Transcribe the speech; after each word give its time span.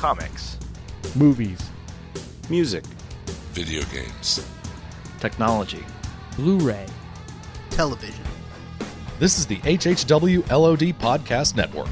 comics, 0.00 0.56
movies, 1.14 1.60
music, 2.48 2.86
video 3.52 3.82
games, 3.92 4.42
technology, 5.18 5.84
Blu 6.36 6.56
ray, 6.56 6.86
television. 7.68 8.24
This 9.18 9.38
is 9.38 9.46
the 9.46 9.58
HHW 9.58 10.48
LOD 10.48 10.98
Podcast 10.98 11.54
Network. 11.54 11.90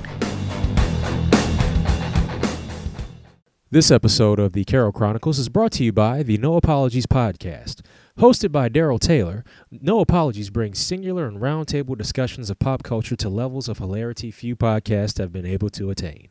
This 3.70 3.90
episode 3.90 4.38
of 4.38 4.54
the 4.54 4.64
Carroll 4.64 4.92
Chronicles 4.92 5.38
is 5.38 5.50
brought 5.50 5.72
to 5.72 5.84
you 5.84 5.92
by 5.92 6.22
the 6.22 6.38
No 6.38 6.56
Apologies 6.56 7.04
Podcast. 7.04 7.82
Hosted 8.18 8.50
by 8.50 8.68
Daryl 8.68 8.98
Taylor, 8.98 9.44
No 9.70 10.00
Apologies 10.00 10.50
brings 10.50 10.80
singular 10.80 11.28
and 11.28 11.40
roundtable 11.40 11.96
discussions 11.96 12.50
of 12.50 12.58
pop 12.58 12.82
culture 12.82 13.14
to 13.14 13.28
levels 13.28 13.68
of 13.68 13.78
hilarity 13.78 14.32
few 14.32 14.56
podcasts 14.56 15.18
have 15.18 15.30
been 15.30 15.46
able 15.46 15.70
to 15.70 15.90
attain. 15.90 16.26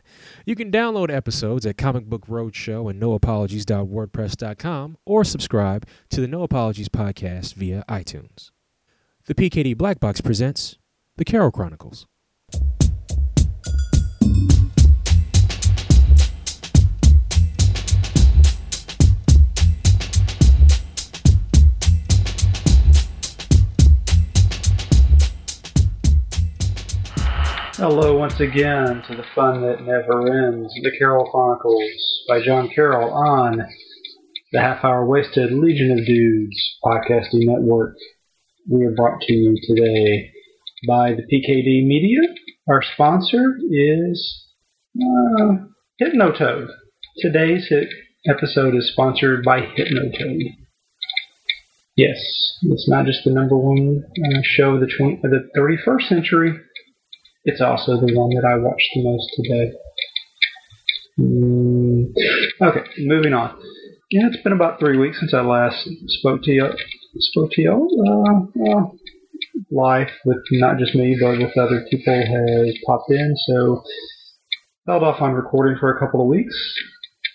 You 0.46 0.54
can 0.54 0.70
download 0.70 1.10
episodes 1.10 1.66
at 1.66 1.78
Comic 1.78 2.08
Book 2.08 2.28
Roadshow 2.28 2.90
and 2.90 3.02
noapologies.wordpress.com 3.02 4.98
or 5.06 5.24
subscribe 5.24 5.88
to 6.10 6.20
the 6.20 6.28
No 6.28 6.44
Apologies 6.44 6.90
Podcast 6.90 7.54
via 7.54 7.86
iTunes. 7.88 8.52
The 9.28 9.36
PKD 9.36 9.78
Black 9.78 10.02
Box 10.02 10.20
presents 10.20 10.78
The 11.16 11.24
Carroll 11.24 11.52
Chronicles. 11.52 12.06
Hello 27.78 28.18
once 28.18 28.40
again 28.40 29.04
to 29.08 29.16
the 29.16 29.24
fun 29.36 29.62
that 29.62 29.82
never 29.82 30.48
ends, 30.48 30.74
The 30.82 30.90
Carroll 30.98 31.30
Chronicles 31.30 32.24
by 32.28 32.42
John 32.42 32.72
Carroll 32.74 33.14
on 33.14 33.68
the 34.52 34.60
Half 34.60 34.84
Hour 34.84 35.06
Wasted 35.06 35.52
Legion 35.52 35.92
of 35.92 36.04
Dudes 36.04 36.58
podcasting 36.84 37.46
network. 37.46 37.96
We 38.68 38.84
are 38.84 38.96
brought 38.96 39.22
to 39.22 39.32
you 39.32 39.56
today 39.62 40.32
by 40.88 41.12
the 41.12 41.22
PKD 41.22 41.86
Media. 41.86 42.22
Our 42.68 42.82
sponsor 42.82 43.60
is 43.70 44.48
uh, 45.00 45.58
Hypnotoad. 46.02 46.70
Today's 47.20 47.68
hit 47.70 47.90
episode 48.28 48.76
is 48.76 48.90
sponsored 48.92 49.44
by 49.46 49.60
Hypnotoad. 49.60 50.42
Yes, 51.96 52.18
it's 52.64 52.90
not 52.90 53.06
just 53.06 53.24
the 53.24 53.32
number 53.32 53.56
one 53.56 54.04
uh, 54.04 54.40
show 54.44 54.72
of 54.72 54.80
the, 54.80 54.92
20, 54.98 55.22
of 55.24 55.30
the 55.30 55.48
31st 55.56 56.08
century 56.08 56.60
it's 57.48 57.62
also 57.62 57.96
the 57.96 58.14
one 58.14 58.30
that 58.36 58.46
I 58.46 58.58
watched 58.58 58.90
the 58.94 59.04
most 59.04 59.32
today. 59.36 59.72
Mm, 61.18 62.12
okay, 62.62 62.90
moving 63.00 63.34
on. 63.34 63.58
Yeah, 64.12 64.28
it's 64.28 64.44
been 64.44 64.52
about 64.52 64.80
three 64.80 64.98
weeks 64.98 65.20
since 65.20 65.34
I 65.34 65.42
last 65.42 65.88
spoke 66.20 66.44
to 66.44 66.52
you. 66.52 66.68
Spoke 67.20 67.52
to 67.54 67.62
you. 67.62 67.88
Uh, 68.06 68.84
life 69.72 70.12
with 70.26 70.38
not 70.52 70.78
just 70.78 70.94
me, 70.94 71.18
but 71.20 71.40
with 71.40 71.58
other 71.58 71.86
people 71.90 72.14
has 72.14 72.76
popped 72.86 73.12
in. 73.12 73.34
So 73.48 73.82
held 74.86 75.04
off 75.04 75.22
on 75.22 75.32
recording 75.32 75.78
for 75.80 75.96
a 75.96 76.00
couple 76.00 76.22
of 76.22 76.28
weeks 76.28 76.56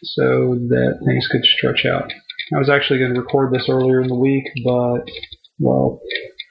so 0.02 0.56
that 0.68 1.00
things 1.06 1.26
could 1.30 1.44
stretch 1.44 1.86
out. 1.86 2.12
I 2.54 2.58
was 2.58 2.68
actually 2.68 2.98
going 2.98 3.14
to 3.14 3.20
record 3.20 3.52
this 3.52 3.66
earlier 3.68 4.02
in 4.02 4.08
the 4.08 4.14
week, 4.14 4.44
but 4.64 5.04
well, 5.58 6.00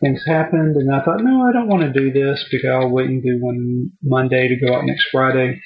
things 0.02 0.23
happened, 0.25 0.75
and 0.75 0.94
I 0.94 1.03
thought, 1.03 1.23
no, 1.23 1.47
I 1.47 1.53
don't 1.53 1.67
want 1.67 1.83
to 1.83 1.94
do 1.99 2.11
this 2.11 2.44
because 2.52 2.69
I'll 2.69 2.89
wait 2.89 3.09
and 3.09 3.23
do 3.23 3.38
one 3.39 3.91
Monday 4.03 4.47
to 4.47 4.55
go 4.55 4.75
out 4.75 4.85
next 4.85 5.08
Friday. 5.11 5.61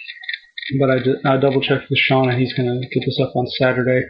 But 0.79 0.89
I, 0.89 1.33
I 1.33 1.37
double 1.37 1.61
checked 1.61 1.89
with 1.89 1.99
Sean, 1.99 2.29
and 2.29 2.39
he's 2.39 2.53
going 2.53 2.67
to 2.67 2.87
get 2.87 3.05
this 3.05 3.19
up 3.21 3.35
on 3.35 3.45
Saturday 3.57 4.01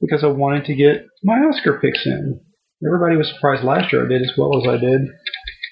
because 0.00 0.24
I 0.24 0.28
wanted 0.28 0.64
to 0.66 0.74
get 0.74 1.06
my 1.22 1.34
Oscar 1.34 1.80
picks 1.80 2.04
in. 2.04 2.40
Everybody 2.84 3.16
was 3.16 3.32
surprised 3.32 3.64
last 3.64 3.92
year 3.92 4.04
I 4.04 4.08
did 4.08 4.22
as 4.22 4.32
well 4.36 4.60
as 4.60 4.68
I 4.68 4.76
did 4.76 5.00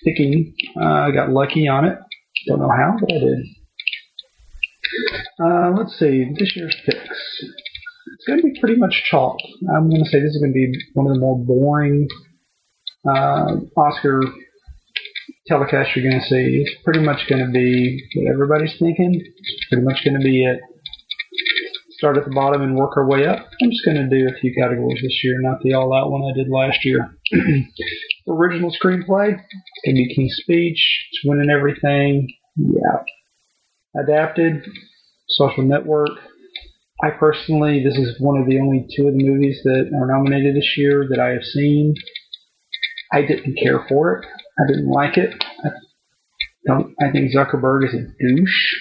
picking. 0.05 0.55
Uh, 0.81 0.87
I 0.87 1.11
got 1.11 1.31
lucky 1.31 1.69
on 1.69 1.85
it. 1.85 1.99
Don't 2.49 2.61
know 2.61 2.71
how, 2.71 2.97
but 2.99 3.15
I 3.15 3.19
did. 3.19 3.39
Uh, 5.41 5.71
let's 5.77 5.99
see, 5.99 6.27
this 6.39 6.55
year's 6.57 6.77
picks. 6.87 6.99
It's 8.15 8.27
going 8.27 8.41
to 8.41 8.47
be 8.47 8.61
pretty 8.61 8.77
much 8.77 9.05
chalk. 9.11 9.37
I'm 9.75 9.89
going 9.89 10.05
to 10.05 10.11
say 10.11 10.21
this 10.21 10.35
is 10.35 10.41
going 10.41 10.53
to 10.53 10.55
be 10.55 10.73
one 10.95 11.07
of 11.07 11.15
the 11.15 11.21
more 11.21 11.39
boring 11.39 12.09
uh, 13.09 13.57
Oscar 13.77 14.23
telecast 15.47 15.91
you're 15.95 16.09
going 16.09 16.21
to 16.21 16.29
see. 16.29 16.65
It's 16.65 16.83
pretty 16.85 17.01
much 17.01 17.29
going 17.29 17.45
to 17.45 17.51
be 17.51 18.03
what 18.15 18.33
everybody's 18.33 18.79
thinking. 18.79 19.15
It's 19.15 19.69
pretty 19.69 19.85
much 19.85 20.05
going 20.05 20.19
to 20.19 20.25
be 20.25 20.45
it. 20.45 20.61
Start 21.99 22.17
at 22.17 22.25
the 22.25 22.35
bottom 22.35 22.63
and 22.63 22.77
work 22.77 22.97
our 22.97 23.07
way 23.07 23.27
up. 23.27 23.47
I'm 23.63 23.71
just 23.71 23.85
going 23.85 23.97
to 23.97 24.09
do 24.09 24.29
a 24.29 24.39
few 24.41 24.53
categories 24.55 25.01
this 25.03 25.21
year, 25.23 25.41
not 25.41 25.61
the 25.63 25.75
all-out 25.75 26.11
one 26.11 26.23
I 26.23 26.37
did 26.37 26.49
last 26.51 26.85
year. 26.85 27.17
Original 28.29 28.73
screenplay. 28.73 29.35
It's 29.39 29.85
going 29.85 29.97
to 29.97 30.03
be 30.03 30.15
King's 30.15 30.37
Speech. 30.43 31.09
It's 31.13 31.21
winning 31.25 31.51
everything. 31.51 32.29
Yeah. 32.57 33.03
Adapted. 34.01 34.65
Social 35.29 35.63
Network. 35.63 36.11
I 37.05 37.11
personally, 37.11 37.83
this 37.85 37.97
is 37.97 38.21
one 38.21 38.41
of 38.41 38.47
the 38.47 38.61
only 38.61 38.87
two 38.97 39.09
of 39.09 39.15
the 39.15 39.25
movies 39.25 39.61
that 39.65 39.91
are 39.95 40.07
nominated 40.07 40.55
this 40.55 40.75
year 40.77 41.07
that 41.11 41.19
I 41.19 41.31
have 41.31 41.43
seen. 41.43 41.95
I 43.13 43.23
didn't 43.23 43.59
care 43.63 43.85
for 43.89 44.19
it. 44.19 44.27
I 44.59 44.67
didn't 44.67 44.91
like 44.91 45.17
it. 45.17 45.35
I 45.65 45.69
don't. 46.67 46.95
I 47.01 47.11
think 47.11 47.33
Zuckerberg 47.35 47.89
is 47.89 47.95
a 47.95 48.07
douche, 48.21 48.75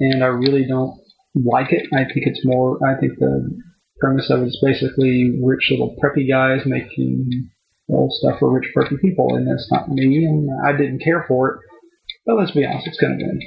and 0.00 0.24
I 0.24 0.28
really 0.28 0.66
don't 0.66 0.98
like 1.34 1.72
it. 1.72 1.86
I 1.92 2.04
think 2.04 2.26
it's 2.26 2.44
more. 2.44 2.78
I 2.86 2.98
think 2.98 3.18
the 3.18 3.58
premise 4.00 4.30
of 4.30 4.42
it 4.42 4.46
is 4.46 4.62
basically 4.64 5.38
rich 5.42 5.68
little 5.70 5.96
preppy 6.02 6.28
guys 6.28 6.62
making 6.66 7.50
old 7.88 8.12
stuff 8.12 8.38
for 8.38 8.52
rich 8.52 8.70
preppy 8.76 9.00
people, 9.00 9.36
and 9.36 9.46
that's 9.46 9.70
not 9.70 9.88
me, 9.88 10.24
and 10.24 10.48
I 10.64 10.72
didn't 10.72 11.02
care 11.02 11.24
for 11.28 11.50
it. 11.50 11.60
But 12.26 12.36
let's 12.36 12.52
be 12.52 12.64
honest, 12.64 12.86
it's 12.86 13.00
going 13.00 13.18
to 13.18 13.24
win. 13.24 13.40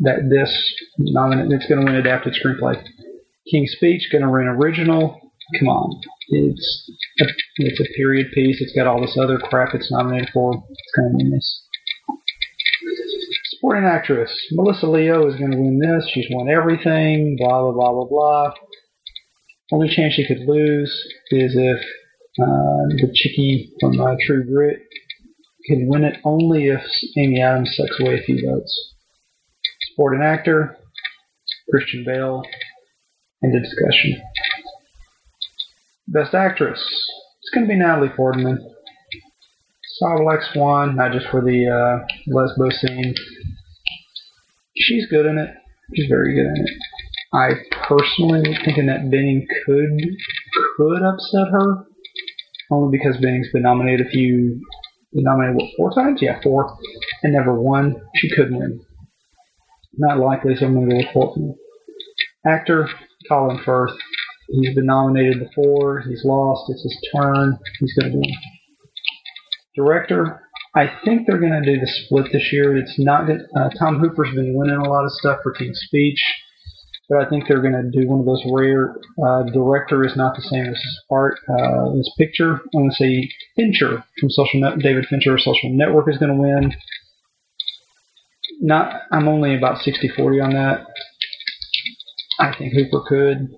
That 0.00 0.28
this 0.30 0.74
nominate, 0.98 1.52
it's 1.52 1.66
going 1.66 1.80
to 1.80 1.86
win 1.86 2.00
adapted 2.00 2.34
screenplay. 2.34 2.82
King's 3.50 3.72
Speech 3.72 4.08
going 4.10 4.24
to 4.24 4.30
win 4.30 4.46
original. 4.46 5.20
Come 5.58 5.68
on, 5.68 6.00
it's 6.28 6.90
a, 7.20 7.24
it's 7.56 7.80
a 7.80 7.92
period 7.96 8.28
piece. 8.32 8.60
It's 8.60 8.74
got 8.74 8.86
all 8.86 9.00
this 9.00 9.18
other 9.20 9.38
crap 9.38 9.74
it's 9.74 9.90
nominated 9.90 10.30
for. 10.32 10.54
It's 10.54 10.92
to 10.96 11.10
win 11.12 11.30
this. 11.30 11.68
Supporting 13.50 13.84
actress 13.84 14.36
Melissa 14.52 14.86
Leo 14.86 15.28
is 15.28 15.36
going 15.36 15.52
to 15.52 15.58
win 15.58 15.78
this. 15.78 16.10
She's 16.12 16.26
won 16.30 16.48
everything. 16.48 17.36
Blah 17.38 17.62
blah 17.62 17.72
blah 17.72 17.92
blah 17.92 18.08
blah. 18.08 18.54
Only 19.72 19.94
chance 19.94 20.14
she 20.14 20.26
could 20.26 20.40
lose 20.40 20.90
is 21.30 21.54
if 21.56 21.78
uh, 22.40 22.88
the 22.96 23.10
chickie 23.14 23.72
from 23.80 24.00
uh, 24.00 24.16
True 24.26 24.44
Grit 24.44 24.80
can 25.66 25.86
win 25.86 26.04
it. 26.04 26.18
Only 26.24 26.68
if 26.68 26.82
Amy 27.16 27.40
Adams 27.40 27.74
sucks 27.76 28.00
away 28.00 28.18
a 28.18 28.22
few 28.22 28.44
votes. 28.46 28.94
Supporting 29.90 30.22
actor 30.22 30.76
Christian 31.70 32.04
Bale. 32.04 32.42
End 33.44 33.56
of 33.56 33.62
discussion. 33.62 34.20
Best 36.08 36.34
Actress. 36.34 36.80
It's 36.80 37.50
going 37.54 37.66
to 37.66 37.72
be 37.72 37.78
Natalie 37.78 38.08
Portman. 38.08 38.58
Saw 39.98 40.22
Black 40.22 40.40
Swan, 40.52 40.96
not 40.96 41.12
just 41.12 41.26
for 41.30 41.40
the 41.40 41.68
uh, 41.68 42.32
lesbo 42.32 42.72
scene. 42.72 43.14
She's 44.76 45.06
good 45.08 45.26
in 45.26 45.38
it. 45.38 45.50
She's 45.94 46.08
very 46.08 46.34
good 46.34 46.46
in 46.46 46.56
it. 46.56 46.70
I 47.34 47.50
personally 47.86 48.42
thinking 48.64 48.86
that 48.86 49.10
Benning 49.10 49.46
could 49.64 50.00
could 50.76 51.02
upset 51.02 51.48
her, 51.52 51.86
only 52.70 52.96
because 52.96 53.16
Benning's 53.20 53.50
been 53.52 53.62
nominated 53.62 54.06
a 54.06 54.10
few, 54.10 54.60
nominated 55.12 55.56
what 55.56 55.70
four 55.76 55.94
times? 55.94 56.20
Yeah, 56.20 56.40
four, 56.42 56.76
and 57.22 57.32
never 57.32 57.58
won. 57.58 57.96
She 58.16 58.28
could 58.34 58.50
win. 58.50 58.80
Not 59.94 60.18
likely, 60.18 60.56
so 60.56 60.66
I'm 60.66 60.74
going 60.74 60.88
to 60.88 60.94
go 60.94 60.98
with 60.98 61.12
Portman. 61.12 61.54
Actor 62.46 62.88
Colin 63.28 63.60
Firth. 63.64 63.96
He's 64.52 64.74
been 64.74 64.86
nominated 64.86 65.40
before. 65.40 66.00
He's 66.00 66.24
lost. 66.24 66.70
It's 66.70 66.82
his 66.82 66.98
turn. 67.16 67.58
He's 67.80 67.94
going 67.98 68.12
to 68.12 68.18
win. 68.18 68.34
Director, 69.74 70.42
I 70.76 70.90
think 71.04 71.26
they're 71.26 71.40
going 71.40 71.62
to 71.62 71.74
do 71.74 71.80
the 71.80 71.86
split 71.86 72.26
this 72.32 72.50
year. 72.52 72.76
It's 72.76 72.98
not 72.98 73.26
good. 73.26 73.40
Uh, 73.56 73.70
Tom 73.78 73.98
Hooper's 73.98 74.34
been 74.34 74.54
winning 74.54 74.76
a 74.76 74.88
lot 74.88 75.04
of 75.04 75.12
stuff 75.12 75.38
for 75.42 75.52
King's 75.52 75.80
Speech, 75.86 76.20
but 77.08 77.26
I 77.26 77.28
think 77.30 77.48
they're 77.48 77.62
going 77.62 77.72
to 77.72 77.90
do 77.90 78.06
one 78.06 78.20
of 78.20 78.26
those 78.26 78.42
rare. 78.52 78.96
Uh, 79.24 79.44
director 79.44 80.04
is 80.04 80.16
not 80.16 80.36
the 80.36 80.42
same 80.42 80.66
as 80.66 80.82
art. 81.10 81.38
Uh, 81.48 81.92
his 81.96 82.12
picture, 82.18 82.52
I'm 82.52 82.68
going 82.74 82.90
to 82.90 82.96
say 82.96 83.30
Fincher 83.56 84.04
from 84.20 84.28
Social 84.28 84.60
Net. 84.60 84.78
David 84.80 85.06
Fincher, 85.08 85.38
Social 85.38 85.70
Network 85.72 86.10
is 86.10 86.18
going 86.18 86.34
to 86.34 86.40
win. 86.40 86.74
Not. 88.60 89.02
I'm 89.10 89.28
only 89.28 89.56
about 89.56 89.78
60-40 89.78 90.44
on 90.44 90.50
that. 90.50 90.86
I 92.38 92.54
think 92.56 92.74
Hooper 92.74 93.02
could 93.08 93.48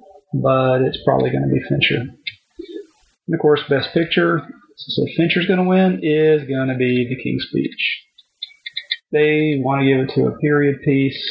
but 0.42 0.82
it's 0.82 0.98
probably 1.04 1.30
going 1.30 1.44
to 1.44 1.52
be 1.54 1.62
Fincher. 1.68 2.00
And 2.00 3.34
of 3.34 3.40
course, 3.40 3.60
Best 3.68 3.88
Picture, 3.94 4.42
so 4.76 5.04
Fincher's 5.16 5.46
going 5.46 5.62
to 5.62 5.68
win, 5.68 6.00
is 6.02 6.48
going 6.48 6.68
to 6.68 6.76
be 6.76 7.06
The 7.08 7.22
King's 7.22 7.46
Speech. 7.48 8.02
They 9.12 9.60
want 9.62 9.82
to 9.82 9.86
give 9.86 10.00
it 10.00 10.14
to 10.14 10.26
a 10.26 10.38
period 10.38 10.82
piece, 10.84 11.22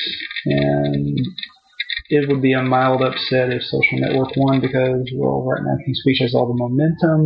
and 0.46 1.20
it 2.10 2.30
would 2.30 2.42
be 2.42 2.54
a 2.54 2.64
mild 2.64 3.02
upset 3.02 3.52
if 3.52 3.64
Social 3.64 4.00
Network 4.00 4.30
won 4.38 4.62
because, 4.62 5.12
well, 5.16 5.44
right 5.44 5.62
now 5.64 5.76
King's 5.86 6.00
Speech 6.00 6.20
has 6.22 6.34
all 6.34 6.48
the 6.48 6.58
momentum 6.58 7.26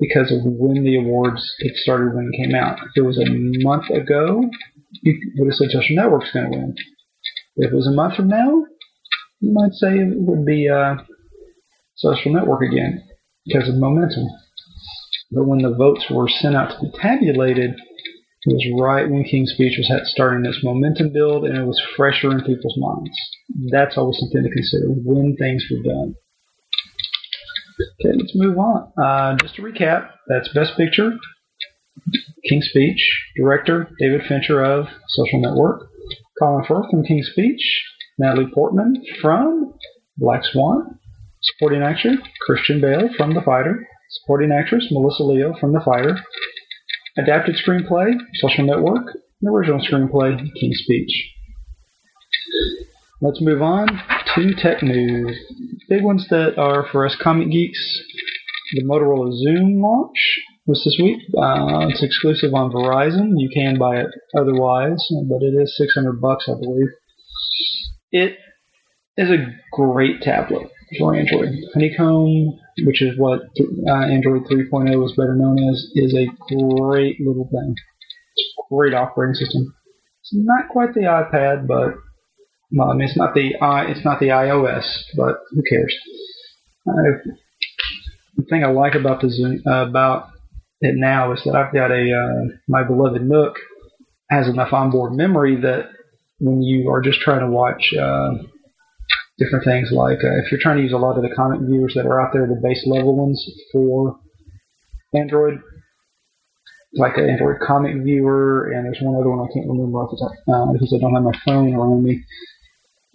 because 0.00 0.32
of 0.32 0.40
when 0.44 0.82
the 0.82 0.96
awards 0.96 1.54
it 1.60 1.76
started 1.76 2.14
when 2.14 2.30
it 2.32 2.36
came 2.36 2.54
out. 2.54 2.78
If 2.78 2.96
it 2.96 3.02
was 3.02 3.18
a 3.18 3.30
month 3.62 3.90
ago, 3.90 4.42
you 5.02 5.32
would 5.38 5.46
have 5.46 5.54
said 5.54 5.70
Social 5.70 5.96
Network's 5.96 6.32
going 6.32 6.50
to 6.50 6.58
win. 6.58 6.74
If 7.56 7.72
it 7.72 7.76
was 7.76 7.86
a 7.86 7.92
month 7.92 8.16
from 8.16 8.28
now, 8.28 8.64
you 9.40 9.52
might 9.52 9.72
say 9.72 9.98
it 9.98 10.14
would 10.16 10.44
be 10.44 10.68
uh, 10.68 10.96
Social 11.96 12.32
Network 12.32 12.62
again 12.62 13.02
because 13.46 13.68
of 13.68 13.76
momentum. 13.76 14.26
But 15.30 15.46
when 15.46 15.62
the 15.62 15.74
votes 15.74 16.04
were 16.10 16.28
sent 16.28 16.56
out 16.56 16.70
to 16.70 16.80
be 16.80 16.92
tabulated, 17.00 17.74
it 18.46 18.52
was 18.52 18.80
right 18.80 19.10
when 19.10 19.24
King's 19.24 19.52
Speech 19.52 19.78
was 19.78 19.90
starting 20.10 20.44
its 20.44 20.62
momentum 20.62 21.12
build 21.12 21.44
and 21.44 21.56
it 21.56 21.64
was 21.64 21.80
fresher 21.96 22.30
in 22.30 22.40
people's 22.40 22.76
minds. 22.76 23.16
That's 23.70 23.96
always 23.96 24.18
something 24.18 24.42
to 24.42 24.50
consider 24.50 24.86
when 24.88 25.36
things 25.36 25.64
were 25.70 25.82
done. 25.82 26.14
Okay, 27.80 28.16
let's 28.16 28.32
move 28.34 28.58
on. 28.58 28.92
Uh, 29.02 29.36
just 29.36 29.56
to 29.56 29.62
recap, 29.62 30.10
that's 30.28 30.52
Best 30.52 30.76
Picture, 30.76 31.12
King's 32.48 32.68
Speech, 32.68 33.00
Director 33.36 33.88
David 33.98 34.22
Fincher 34.28 34.62
of 34.62 34.86
Social 35.08 35.40
Network, 35.40 35.88
Colin 36.38 36.64
Firth 36.66 36.86
from 36.90 37.04
King's 37.04 37.30
Speech, 37.32 37.62
Natalie 38.18 38.50
Portman 38.52 38.94
from 39.20 39.74
Black 40.16 40.42
Swan, 40.44 40.98
Supporting 41.42 41.82
Actor 41.82 42.14
Christian 42.46 42.80
Bale 42.80 43.08
from 43.16 43.34
The 43.34 43.42
Fighter, 43.42 43.86
Supporting 44.10 44.52
Actress 44.52 44.88
Melissa 44.90 45.24
Leo 45.24 45.54
from 45.58 45.72
The 45.72 45.80
Fighter, 45.84 46.18
Adapted 47.18 47.56
Screenplay 47.56 48.14
Social 48.34 48.64
Network, 48.64 49.06
and 49.40 49.54
Original 49.54 49.80
Screenplay 49.80 50.38
King's 50.60 50.80
Speech. 50.84 51.10
Let's 53.20 53.40
move 53.40 53.62
on 53.62 53.88
to 54.34 54.54
tech 54.54 54.82
news. 54.82 55.38
Big 55.88 56.02
ones 56.02 56.26
that 56.30 56.58
are 56.58 56.86
for 56.90 57.06
us 57.06 57.16
comic 57.20 57.50
geeks. 57.50 58.02
The 58.74 58.84
Motorola 58.84 59.30
Xoom 59.30 59.80
launch 59.80 60.40
was 60.66 60.82
this 60.84 60.98
week. 61.02 61.18
Uh, 61.36 61.88
it's 61.88 62.02
exclusive 62.02 62.54
on 62.54 62.70
Verizon. 62.70 63.32
You 63.36 63.48
can 63.52 63.78
buy 63.78 63.96
it 63.96 64.08
otherwise, 64.36 65.06
but 65.28 65.42
it 65.42 65.54
is 65.60 65.76
600 65.76 66.20
bucks, 66.20 66.48
I 66.48 66.54
believe. 66.54 66.88
It 68.14 68.38
is 69.16 69.28
a 69.28 69.44
great 69.72 70.22
tablet 70.22 70.70
for 71.00 71.16
Android. 71.16 71.48
Honeycomb, 71.72 72.60
which 72.84 73.02
is 73.02 73.18
what 73.18 73.40
uh, 73.88 74.04
Android 74.04 74.44
3.0 74.44 75.04
is 75.04 75.16
better 75.16 75.34
known 75.34 75.58
as, 75.68 75.90
is 75.96 76.14
a 76.14 76.28
great 76.54 77.20
little 77.20 77.48
thing. 77.50 77.74
It's 78.36 78.54
a 78.56 78.72
great 78.72 78.94
operating 78.94 79.34
system. 79.34 79.74
It's 80.20 80.30
not 80.32 80.68
quite 80.68 80.94
the 80.94 81.00
iPad, 81.00 81.66
but 81.66 81.94
well, 82.70 82.90
I 82.90 82.94
mean, 82.94 83.08
it's 83.08 83.16
not 83.16 83.34
the 83.34 83.54
it's 83.88 84.04
not 84.04 84.20
the 84.20 84.28
iOS, 84.28 84.84
but 85.16 85.38
who 85.50 85.62
cares? 85.68 85.96
Uh, 86.88 87.32
the 88.36 88.44
thing 88.48 88.62
I 88.62 88.68
like 88.68 88.94
about 88.94 89.22
the 89.22 89.26
Xoom, 89.26 89.66
uh, 89.66 89.88
about 89.88 90.28
it 90.80 90.94
now 90.94 91.32
is 91.32 91.42
that 91.44 91.56
I've 91.56 91.74
got 91.74 91.90
a 91.90 92.12
uh, 92.12 92.56
my 92.68 92.84
beloved 92.84 93.22
Nook 93.22 93.56
has 94.30 94.48
enough 94.48 94.72
onboard 94.72 95.14
memory 95.14 95.60
that 95.62 95.88
when 96.44 96.60
you 96.60 96.90
are 96.90 97.00
just 97.00 97.20
trying 97.20 97.40
to 97.40 97.48
watch 97.48 97.94
uh, 97.98 98.34
different 99.38 99.64
things, 99.64 99.88
like 99.90 100.18
uh, 100.22 100.36
if 100.44 100.52
you're 100.52 100.60
trying 100.60 100.76
to 100.76 100.82
use 100.82 100.92
a 100.92 100.98
lot 100.98 101.16
of 101.16 101.22
the 101.22 101.34
comic 101.34 101.60
viewers 101.60 101.94
that 101.96 102.04
are 102.04 102.20
out 102.20 102.34
there, 102.34 102.46
the 102.46 102.60
base 102.62 102.84
level 102.86 103.16
ones 103.16 103.42
for 103.72 104.20
Android, 105.14 105.58
like 106.92 107.16
an 107.16 107.30
Android 107.30 107.56
comic 107.66 107.96
viewer, 108.04 108.70
and 108.70 108.84
there's 108.84 108.98
one 109.00 109.16
other 109.18 109.30
one 109.30 109.40
I 109.40 109.52
can't 109.54 109.66
remember 109.66 109.98
off 109.98 110.10
the 110.10 110.20
top 110.20 110.32
uh, 110.52 110.72
because 110.72 110.92
I 110.94 111.00
don't 111.00 111.14
have 111.14 111.22
my 111.22 111.38
phone 111.46 111.74
around 111.74 112.04
me. 112.04 112.22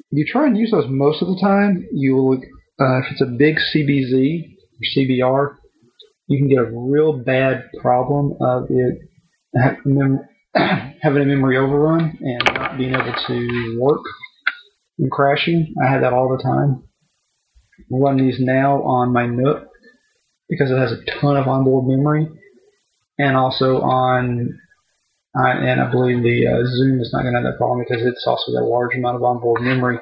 You 0.09 0.25
try 0.25 0.47
and 0.47 0.57
use 0.57 0.71
those 0.71 0.89
most 0.89 1.21
of 1.21 1.27
the 1.27 1.39
time, 1.39 1.87
you 1.93 2.15
will, 2.15 2.33
uh, 2.33 2.97
if 2.99 3.11
it's 3.11 3.21
a 3.21 3.27
big 3.37 3.57
CBZ 3.57 4.55
or 4.73 4.85
CBR, 4.97 5.55
you 6.25 6.39
can 6.39 6.49
get 6.49 6.57
a 6.57 6.71
real 6.73 7.13
bad 7.13 7.65
problem 7.79 8.33
of 8.41 8.65
it 8.71 8.97
having 11.01 11.21
a 11.21 11.25
memory 11.25 11.57
overrun 11.57 12.17
and 12.21 12.41
not 12.55 12.77
being 12.77 12.93
able 12.93 13.13
to 13.27 13.77
work 13.79 14.01
and 14.97 15.11
crashing. 15.11 15.73
I 15.81 15.91
had 15.91 16.03
that 16.03 16.13
all 16.13 16.35
the 16.35 16.43
time. 16.43 16.83
I'm 17.91 18.01
running 18.01 18.25
these 18.25 18.39
now 18.39 18.83
on 18.83 19.13
my 19.13 19.25
Nook 19.25 19.67
because 20.49 20.71
it 20.71 20.77
has 20.77 20.91
a 20.91 21.19
ton 21.19 21.37
of 21.37 21.47
onboard 21.47 21.87
memory, 21.87 22.27
and 23.17 23.37
also 23.37 23.81
on, 23.81 24.59
and 25.33 25.81
I 25.81 25.91
believe 25.91 26.23
the 26.23 26.47
uh, 26.47 26.63
Xoom 26.63 26.99
is 27.01 27.11
not 27.13 27.21
going 27.21 27.33
to 27.33 27.41
have 27.41 27.51
that 27.51 27.57
problem 27.57 27.85
because 27.87 28.05
it's 28.05 28.25
also 28.27 28.51
got 28.51 28.63
a 28.63 28.65
large 28.65 28.95
amount 28.95 29.15
of 29.15 29.23
onboard 29.23 29.61
memory. 29.61 29.99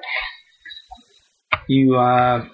You, 1.67 1.97
uh, 1.97 2.45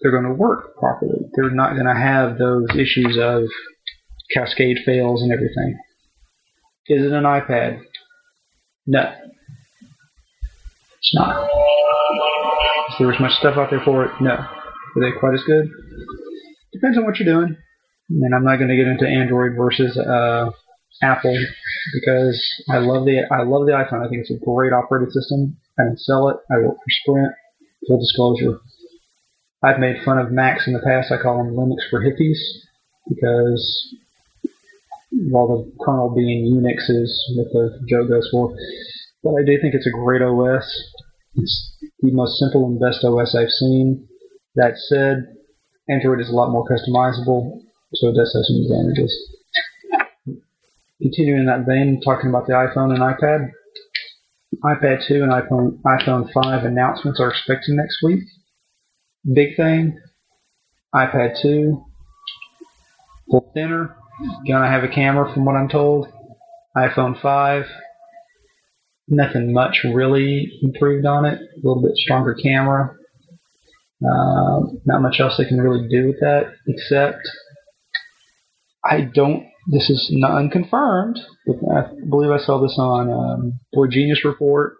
they're 0.00 0.10
going 0.10 0.24
to 0.24 0.32
work 0.32 0.76
properly. 0.76 1.20
They're 1.34 1.50
not 1.50 1.74
going 1.74 1.86
to 1.86 1.94
have 1.94 2.36
those 2.36 2.66
issues 2.74 3.16
of 3.20 3.44
cascade 4.34 4.78
fails 4.84 5.22
and 5.22 5.32
everything. 5.32 5.78
Is 6.88 7.04
it 7.04 7.12
an 7.12 7.24
iPad? 7.24 7.80
No. 8.86 9.12
It's 10.98 11.14
not. 11.14 11.44
Is 12.90 12.94
there 12.98 13.12
as 13.12 13.20
much 13.20 13.32
stuff 13.32 13.56
out 13.56 13.70
there 13.70 13.82
for 13.84 14.04
it? 14.04 14.12
No. 14.20 14.30
Are 14.30 15.00
they 15.00 15.18
quite 15.18 15.34
as 15.34 15.42
good? 15.44 15.68
Depends 16.72 16.96
on 16.96 17.04
what 17.04 17.18
you're 17.18 17.32
doing. 17.32 17.56
And 18.08 18.34
I'm 18.34 18.44
not 18.44 18.56
going 18.56 18.68
to 18.68 18.76
get 18.76 18.86
into 18.86 19.06
Android 19.06 19.56
versus 19.56 19.98
uh, 19.98 20.50
Apple 21.02 21.36
because 21.94 22.40
I 22.70 22.78
love 22.78 23.04
the 23.04 23.22
I 23.30 23.42
love 23.42 23.66
the 23.66 23.72
iPhone. 23.72 24.06
I 24.06 24.08
think 24.08 24.22
it's 24.22 24.30
a 24.30 24.44
great 24.44 24.72
operating 24.72 25.10
system. 25.10 25.56
I 25.78 25.84
didn't 25.84 26.00
sell 26.00 26.28
it. 26.28 26.36
I 26.50 26.58
work 26.58 26.76
for 26.76 26.90
Sprint. 27.02 27.32
Full 27.88 27.98
disclosure. 27.98 28.60
I've 29.62 29.80
made 29.80 30.04
fun 30.04 30.18
of 30.18 30.30
Macs 30.30 30.66
in 30.66 30.72
the 30.72 30.80
past. 30.80 31.10
I 31.10 31.20
call 31.20 31.38
them 31.38 31.54
Linux 31.54 31.88
for 31.90 32.00
hippies 32.00 32.38
because 33.08 33.94
while 35.10 35.48
the 35.48 35.72
kernel 35.84 36.14
being 36.14 36.52
Unix 36.52 36.88
is 36.88 37.34
what 37.36 37.52
the 37.52 37.86
joke 37.88 38.08
goes 38.08 38.28
for. 38.30 38.54
But 39.22 39.34
I 39.40 39.44
do 39.44 39.58
think 39.60 39.74
it's 39.74 39.86
a 39.86 39.90
great 39.90 40.22
OS. 40.22 40.66
It's 41.34 41.76
the 42.00 42.12
most 42.12 42.38
simple 42.38 42.66
and 42.66 42.80
best 42.80 43.04
OS 43.04 43.34
I've 43.34 43.50
seen. 43.50 44.08
That 44.54 44.74
said, 44.76 45.26
Android 45.88 46.20
is 46.20 46.30
a 46.30 46.34
lot 46.34 46.50
more 46.50 46.64
customizable, 46.64 47.60
so 47.94 48.08
it 48.08 48.14
does 48.14 48.32
have 48.34 48.44
some 48.44 48.62
advantages. 48.64 49.12
Continuing 51.00 51.40
in 51.40 51.46
that 51.46 51.66
vein, 51.66 52.00
talking 52.04 52.30
about 52.30 52.46
the 52.46 52.54
iPhone 52.54 52.90
and 52.90 53.00
iPad. 53.00 53.50
iPad 54.64 55.06
2 55.06 55.22
and 55.22 55.32
iPhone, 55.32 55.80
iPhone 55.82 56.32
5 56.32 56.64
announcements 56.64 57.20
are 57.20 57.30
expected 57.30 57.74
next 57.74 57.98
week. 58.02 58.20
Big 59.32 59.56
thing, 59.56 59.98
iPad 60.94 61.40
2, 61.42 61.84
full 63.30 63.50
thinner, 63.54 63.96
gonna 64.48 64.70
have 64.70 64.84
a 64.84 64.88
camera 64.88 65.32
from 65.32 65.44
what 65.44 65.56
I'm 65.56 65.68
told. 65.68 66.08
iPhone 66.76 67.20
5, 67.20 67.64
nothing 69.08 69.52
much 69.52 69.84
really 69.84 70.58
improved 70.62 71.06
on 71.06 71.24
it. 71.24 71.40
A 71.40 71.66
little 71.66 71.82
bit 71.82 71.96
stronger 71.96 72.34
camera. 72.34 72.96
Uh, 74.04 74.60
not 74.84 75.00
much 75.00 75.20
else 75.20 75.36
they 75.38 75.46
can 75.46 75.60
really 75.60 75.88
do 75.88 76.06
with 76.08 76.20
that, 76.20 76.52
except 76.68 77.20
I 78.84 79.00
don't. 79.00 79.46
This 79.68 79.90
is 79.90 80.10
not 80.12 80.36
unconfirmed, 80.36 81.18
but 81.46 81.56
I 81.74 81.90
believe 82.08 82.30
I 82.30 82.38
saw 82.38 82.60
this 82.60 82.76
on 82.78 83.10
um, 83.10 83.88
Genius 83.90 84.24
Report 84.24 84.74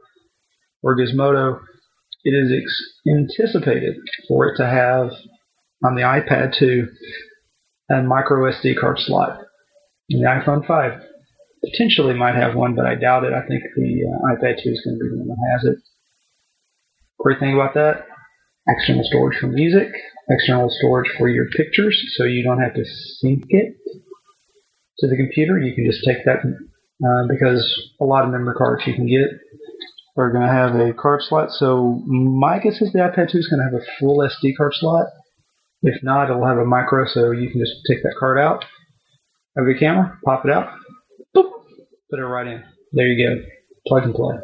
or 0.82 0.96
Gizmodo. 0.96 1.60
It 2.24 2.30
is 2.30 2.52
ex- 2.52 3.00
anticipated 3.08 3.96
for 4.28 4.46
it 4.46 4.56
to 4.58 4.66
have 4.66 5.10
on 5.84 5.94
the 5.94 6.02
iPad 6.02 6.56
2 6.58 6.86
a 7.90 8.02
micro 8.02 8.50
SD 8.52 8.78
card 8.80 8.98
slot. 8.98 9.40
And 10.10 10.22
the 10.22 10.28
iPhone 10.28 10.66
5 10.66 11.02
potentially 11.64 12.14
might 12.14 12.34
have 12.34 12.54
one, 12.54 12.74
but 12.74 12.86
I 12.86 12.94
doubt 12.94 13.24
it. 13.24 13.32
I 13.32 13.46
think 13.46 13.62
the 13.74 14.06
uh, 14.06 14.34
iPad 14.34 14.62
2 14.62 14.70
is 14.70 14.82
going 14.84 14.98
to 14.98 15.04
be 15.04 15.10
the 15.10 15.18
one 15.18 15.28
that 15.28 15.52
has 15.52 15.64
it. 15.64 15.78
Great 17.18 17.40
thing 17.40 17.54
about 17.54 17.74
that 17.74 18.06
external 18.68 19.04
storage 19.04 19.38
for 19.38 19.46
music, 19.46 19.88
external 20.28 20.68
storage 20.70 21.10
for 21.18 21.28
your 21.28 21.46
pictures, 21.56 22.02
so 22.16 22.24
you 22.24 22.42
don't 22.42 22.60
have 22.60 22.74
to 22.74 22.84
sync 22.84 23.44
it 23.48 23.76
to 24.98 25.06
the 25.06 25.16
computer. 25.16 25.58
You 25.58 25.74
can 25.74 25.86
just 25.86 26.04
take 26.04 26.24
that 26.24 26.38
uh, 26.42 27.26
because 27.28 27.90
a 28.00 28.04
lot 28.04 28.24
of 28.24 28.30
memory 28.30 28.54
cards 28.56 28.82
you 28.86 28.94
can 28.94 29.06
get 29.06 29.28
are 30.16 30.32
going 30.32 30.46
to 30.46 30.52
have 30.52 30.74
a 30.74 30.92
card 30.94 31.22
slot. 31.22 31.50
So 31.50 32.02
my 32.06 32.58
guess 32.58 32.80
is 32.80 32.92
the 32.92 33.00
iPad 33.00 33.30
2 33.30 33.38
is 33.38 33.48
going 33.48 33.60
to 33.60 33.70
have 33.70 33.80
a 33.80 33.86
full 34.00 34.18
SD 34.18 34.56
card 34.56 34.72
slot. 34.74 35.06
If 35.86 36.02
not, 36.02 36.28
it'll 36.28 36.44
have 36.44 36.58
a 36.58 36.64
micro, 36.64 37.06
so 37.06 37.30
you 37.30 37.48
can 37.48 37.60
just 37.60 37.74
take 37.88 38.02
that 38.02 38.16
card 38.18 38.40
out, 38.40 38.64
have 39.56 39.66
your 39.66 39.78
camera, 39.78 40.18
pop 40.24 40.44
it 40.44 40.50
out, 40.50 40.68
boop, 41.34 41.48
put 42.10 42.18
it 42.18 42.24
right 42.24 42.48
in. 42.48 42.64
There 42.92 43.06
you 43.06 43.24
go. 43.24 43.44
Plug 43.86 44.02
and 44.02 44.14
play. 44.14 44.36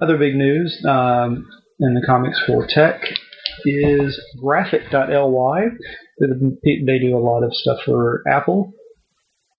Other 0.00 0.16
big 0.16 0.36
news 0.36 0.82
um, 0.88 1.46
in 1.80 1.92
the 1.92 2.00
comics 2.06 2.42
for 2.46 2.66
tech 2.66 3.02
is 3.66 4.18
Graphic.ly. 4.40 5.66
They 6.18 6.98
do 6.98 7.14
a 7.14 7.20
lot 7.20 7.42
of 7.42 7.52
stuff 7.52 7.80
for 7.84 8.22
Apple. 8.26 8.72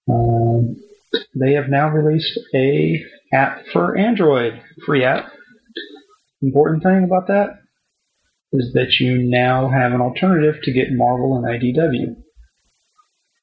Um, 0.10 0.78
they 1.36 1.54
have 1.54 1.70
now 1.70 1.90
released 1.90 2.40
a 2.56 3.06
app 3.32 3.66
for 3.72 3.96
Android, 3.96 4.60
free 4.88 5.04
app. 5.04 5.32
important 6.42 6.82
thing 6.82 7.04
about 7.04 7.28
that 7.28 7.61
is 8.54 8.74
that 8.74 9.00
you 9.00 9.18
now 9.18 9.70
have 9.70 9.94
an 9.94 10.02
alternative 10.02 10.56
to 10.64 10.74
get 10.74 10.92
Marvel 10.92 11.38
and 11.38 11.46
IDW. 11.46 12.16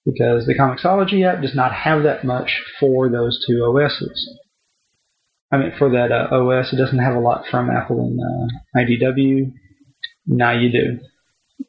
Because 0.04 0.46
the 0.46 0.54
Comixology 0.54 1.26
app 1.26 1.42
does 1.42 1.54
not 1.54 1.72
have 1.72 2.02
that 2.02 2.24
much 2.24 2.62
for 2.80 3.08
those 3.10 3.44
two 3.46 3.62
OSs. 3.64 4.38
I 5.50 5.56
mean, 5.56 5.72
for 5.78 5.90
that 5.90 6.12
uh, 6.12 6.34
OS, 6.34 6.72
it 6.72 6.76
doesn't 6.76 6.98
have 6.98 7.14
a 7.14 7.20
lot 7.20 7.44
from 7.50 7.70
Apple 7.70 8.00
and 8.00 8.20
uh, 8.20 8.78
IDW. 8.78 9.52
Now 10.26 10.52
you 10.52 10.70
do. 10.70 10.98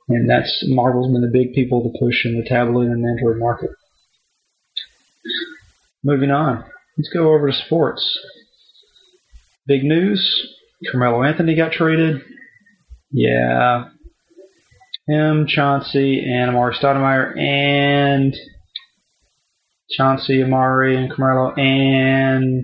And 0.09 0.29
that's 0.29 0.65
Marvel's 0.67 1.11
been 1.11 1.21
the 1.21 1.27
big 1.27 1.53
people 1.53 1.83
to 1.83 1.99
push 1.99 2.25
in 2.25 2.37
the 2.37 2.47
tablet 2.47 2.87
and 2.87 3.05
Android 3.05 3.37
market. 3.37 3.71
Moving 6.03 6.31
on. 6.31 6.63
Let's 6.97 7.09
go 7.13 7.33
over 7.33 7.49
to 7.49 7.57
sports. 7.57 8.19
Big 9.65 9.83
news. 9.83 10.55
Carmelo 10.91 11.23
Anthony 11.23 11.55
got 11.55 11.71
traded. 11.71 12.21
Yeah. 13.11 13.89
Him, 15.07 15.47
Chauncey, 15.47 16.19
and 16.19 16.51
Amar'e 16.51 16.77
Stoudemire, 16.79 17.37
and 17.37 18.35
Chauncey, 19.89 20.43
Amari, 20.43 20.95
and 20.95 21.11
Carmelo, 21.11 21.53
and 21.55 22.63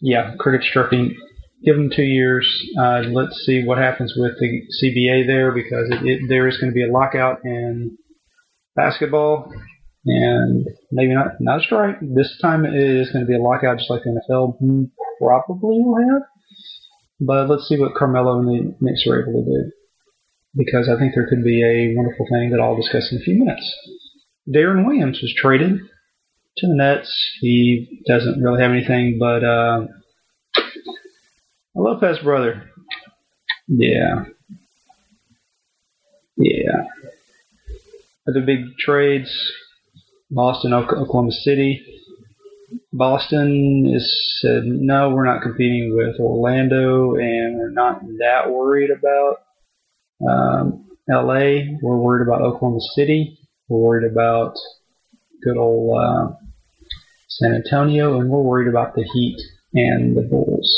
yeah, 0.00 0.34
cricket 0.38 0.66
stripping. 0.68 1.16
Give 1.64 1.76
them 1.76 1.90
two 1.94 2.02
years. 2.02 2.46
Uh, 2.78 3.02
let's 3.10 3.42
see 3.46 3.64
what 3.64 3.78
happens 3.78 4.12
with 4.14 4.32
the 4.38 4.62
CBA 4.82 5.26
there 5.26 5.52
because 5.52 5.90
it, 5.90 6.06
it, 6.06 6.28
there 6.28 6.46
is 6.46 6.58
going 6.58 6.70
to 6.70 6.74
be 6.74 6.84
a 6.86 6.92
lockout 6.92 7.38
in 7.44 7.96
basketball 8.76 9.50
and 10.04 10.66
maybe 10.92 11.14
not 11.14 11.40
not 11.40 11.60
a 11.60 11.62
strike. 11.62 11.96
This 12.02 12.36
time 12.42 12.66
it 12.66 12.74
is 12.74 13.10
going 13.10 13.24
to 13.24 13.28
be 13.28 13.36
a 13.36 13.42
lockout, 13.42 13.78
just 13.78 13.88
like 13.88 14.02
the 14.02 14.20
NFL 14.30 14.90
probably 15.18 15.80
will 15.80 15.96
have. 15.96 16.22
But 17.20 17.48
let's 17.48 17.68
see 17.68 17.78
what 17.78 17.94
Carmelo 17.94 18.38
and 18.38 18.48
the 18.48 18.76
Knicks 18.80 19.06
are 19.06 19.22
able 19.22 19.44
to 19.44 19.50
do, 19.50 19.72
because 20.56 20.88
I 20.88 20.98
think 20.98 21.14
there 21.14 21.28
could 21.28 21.44
be 21.44 21.62
a 21.62 21.94
wonderful 21.96 22.26
thing 22.30 22.50
that 22.50 22.60
I'll 22.60 22.76
discuss 22.76 23.10
in 23.12 23.18
a 23.18 23.24
few 23.24 23.38
minutes. 23.38 23.74
Deron 24.48 24.84
Williams 24.86 25.20
was 25.22 25.34
traded 25.36 25.78
to 26.58 26.66
the 26.66 26.74
Nets. 26.74 27.38
He 27.40 28.02
doesn't 28.06 28.42
really 28.42 28.60
have 28.60 28.72
anything 28.72 29.18
but 29.18 29.44
uh, 29.44 29.86
Lopez 31.74 32.18
brother. 32.18 32.70
Yeah. 33.68 34.24
Yeah. 36.36 36.84
Other 38.28 38.42
big 38.42 38.76
trades 38.78 39.30
Boston, 40.30 40.74
Oklahoma 40.74 41.30
City. 41.30 41.93
Boston 42.96 43.90
has 43.92 44.38
said, 44.40 44.62
no, 44.64 45.10
we're 45.10 45.24
not 45.24 45.42
competing 45.42 45.96
with 45.96 46.20
Orlando, 46.20 47.16
and 47.16 47.58
we're 47.58 47.70
not 47.70 48.00
that 48.18 48.52
worried 48.52 48.90
about 48.96 49.38
um, 50.24 50.86
LA. 51.08 51.74
We're 51.82 51.96
worried 51.96 52.24
about 52.24 52.42
Oklahoma 52.42 52.78
City. 52.94 53.36
We're 53.68 53.80
worried 53.80 54.10
about 54.10 54.54
good 55.42 55.56
old 55.56 56.00
uh, 56.00 56.34
San 57.26 57.52
Antonio, 57.54 58.20
and 58.20 58.30
we're 58.30 58.42
worried 58.42 58.68
about 58.68 58.94
the 58.94 59.02
Heat 59.02 59.42
and 59.74 60.16
the 60.16 60.22
Bulls. 60.22 60.72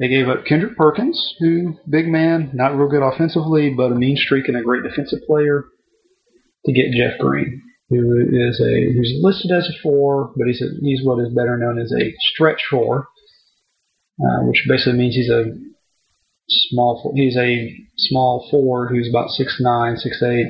They 0.00 0.08
gave 0.08 0.28
up 0.28 0.44
Kendrick 0.44 0.76
Perkins, 0.76 1.36
who, 1.38 1.78
big 1.88 2.08
man, 2.08 2.50
not 2.52 2.76
real 2.76 2.88
good 2.88 3.06
offensively, 3.06 3.72
but 3.76 3.92
a 3.92 3.94
mean 3.94 4.16
streak 4.16 4.48
and 4.48 4.56
a 4.56 4.62
great 4.62 4.82
defensive 4.82 5.20
player, 5.24 5.66
to 6.66 6.72
get 6.72 6.90
Jeff 6.90 7.20
Green 7.20 7.62
who 7.90 8.20
is 8.30 8.60
a 8.60 8.92
who's 8.92 9.18
listed 9.20 9.50
as 9.50 9.68
a 9.68 9.82
four, 9.82 10.32
but 10.36 10.46
he's 10.46 10.62
a, 10.62 10.68
he's 10.80 11.04
what 11.04 11.20
is 11.20 11.34
better 11.34 11.58
known 11.58 11.78
as 11.78 11.92
a 11.92 12.14
stretch 12.32 12.62
four, 12.70 13.08
uh, 14.22 14.44
which 14.44 14.64
basically 14.68 14.98
means 14.98 15.16
he's 15.16 15.30
a 15.30 15.52
small 16.48 17.12
he's 17.16 17.36
a 17.36 17.76
small 17.96 18.46
four 18.50 18.88
who's 18.88 19.08
about 19.08 19.30
six 19.30 19.58
nine, 19.60 19.96
six 19.96 20.22
eight, 20.22 20.46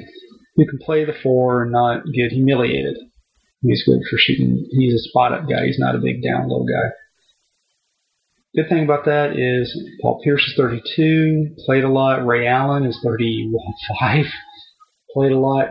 who 0.57 0.67
can 0.67 0.79
play 0.79 1.05
the 1.05 1.15
four 1.23 1.63
and 1.63 1.73
not 1.73 2.05
get 2.15 2.31
humiliated. 2.31 2.97
He's 3.63 3.85
good 3.85 4.01
for 4.09 4.17
shooting. 4.19 4.67
He's 4.71 4.95
a 4.95 5.09
spot 5.09 5.33
up 5.33 5.49
guy. 5.49 5.67
He's 5.67 5.79
not 5.79 5.95
a 5.95 5.99
big 5.99 6.23
down 6.23 6.49
low 6.49 6.65
guy. 6.65 6.91
Good 8.55 8.69
thing 8.69 8.85
about 8.85 9.05
that 9.05 9.39
is 9.39 9.73
Paul 10.03 10.21
Pierce 10.25 10.43
is 10.43 10.55
32, 10.57 11.55
played 11.65 11.85
a 11.85 11.89
lot. 11.89 12.27
Ray 12.27 12.49
Allen 12.49 12.85
is 12.85 12.99
35, 13.05 14.25
played 15.15 15.33
a 15.33 15.39
lot. 15.39 15.69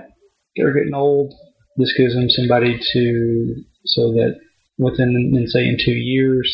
They're 0.55 0.73
getting 0.73 0.93
old. 0.93 1.33
This 1.79 1.93
gives 1.98 2.13
them 2.13 2.29
somebody 2.29 2.77
to 2.91 3.63
so 3.86 4.12
that 4.12 4.38
within, 4.77 5.45
say, 5.48 5.65
in 5.65 5.77
two 5.77 5.93
years, 5.93 6.53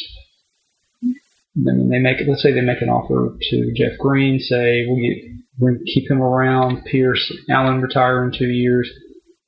then 1.55 1.89
they 1.89 1.97
make 1.97 2.17
let's 2.27 2.43
say 2.43 2.53
they 2.53 2.61
make 2.61 2.83
an 2.83 2.89
offer 2.89 3.35
to 3.49 3.73
Jeff 3.75 3.97
Green, 3.97 4.37
say 4.39 4.85
we'll 4.87 5.01
get 5.01 5.23
we'll 5.57 5.79
keep 5.91 6.11
him 6.11 6.21
around. 6.21 6.85
Pierce, 6.85 7.33
Allen 7.49 7.81
retire 7.81 8.23
in 8.23 8.37
two 8.37 8.49
years. 8.49 8.87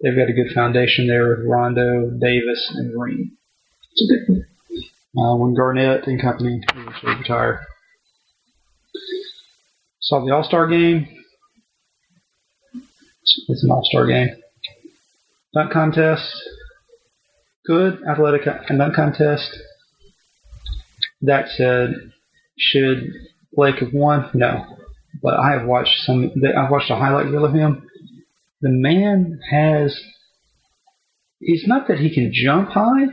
They've 0.01 0.15
got 0.15 0.29
a 0.29 0.33
good 0.33 0.51
foundation 0.51 1.05
there 1.05 1.29
with 1.29 1.45
Rondo, 1.45 2.09
Davis, 2.09 2.73
and 2.75 2.91
Green. 2.95 3.37
It's 3.91 4.01
a 4.01 4.13
good 4.15 4.25
thing. 4.25 4.45
Uh, 5.15 5.35
when 5.35 5.53
Garnett 5.53 6.07
and 6.07 6.19
company 6.19 6.59
retire. 7.03 7.61
Saw 10.01 10.25
the 10.25 10.33
All 10.33 10.43
Star 10.43 10.65
game. 10.65 11.07
It's 13.47 13.63
an 13.63 13.69
All 13.69 13.83
Star 13.83 14.07
game 14.07 14.37
dunk 15.53 15.71
contest, 15.71 16.33
good 17.65 17.99
athletic 18.09 18.47
and 18.69 18.79
dunk 18.79 18.95
contest. 18.95 19.57
That 21.21 21.49
said, 21.49 21.93
should 22.57 23.11
Blake 23.53 23.79
have 23.79 23.93
won? 23.93 24.29
No, 24.33 24.77
but 25.21 25.39
I 25.39 25.51
have 25.51 25.65
watched 25.65 25.97
some. 26.05 26.31
I've 26.57 26.71
watched 26.71 26.91
a 26.91 26.95
highlight 26.95 27.25
reel 27.27 27.45
of 27.45 27.53
him. 27.53 27.87
The 28.61 28.69
man 28.69 29.39
has. 29.51 29.99
It's 31.39 31.67
not 31.67 31.87
that 31.87 31.99
he 31.99 32.13
can 32.13 32.31
jump 32.33 32.69
high. 32.69 33.07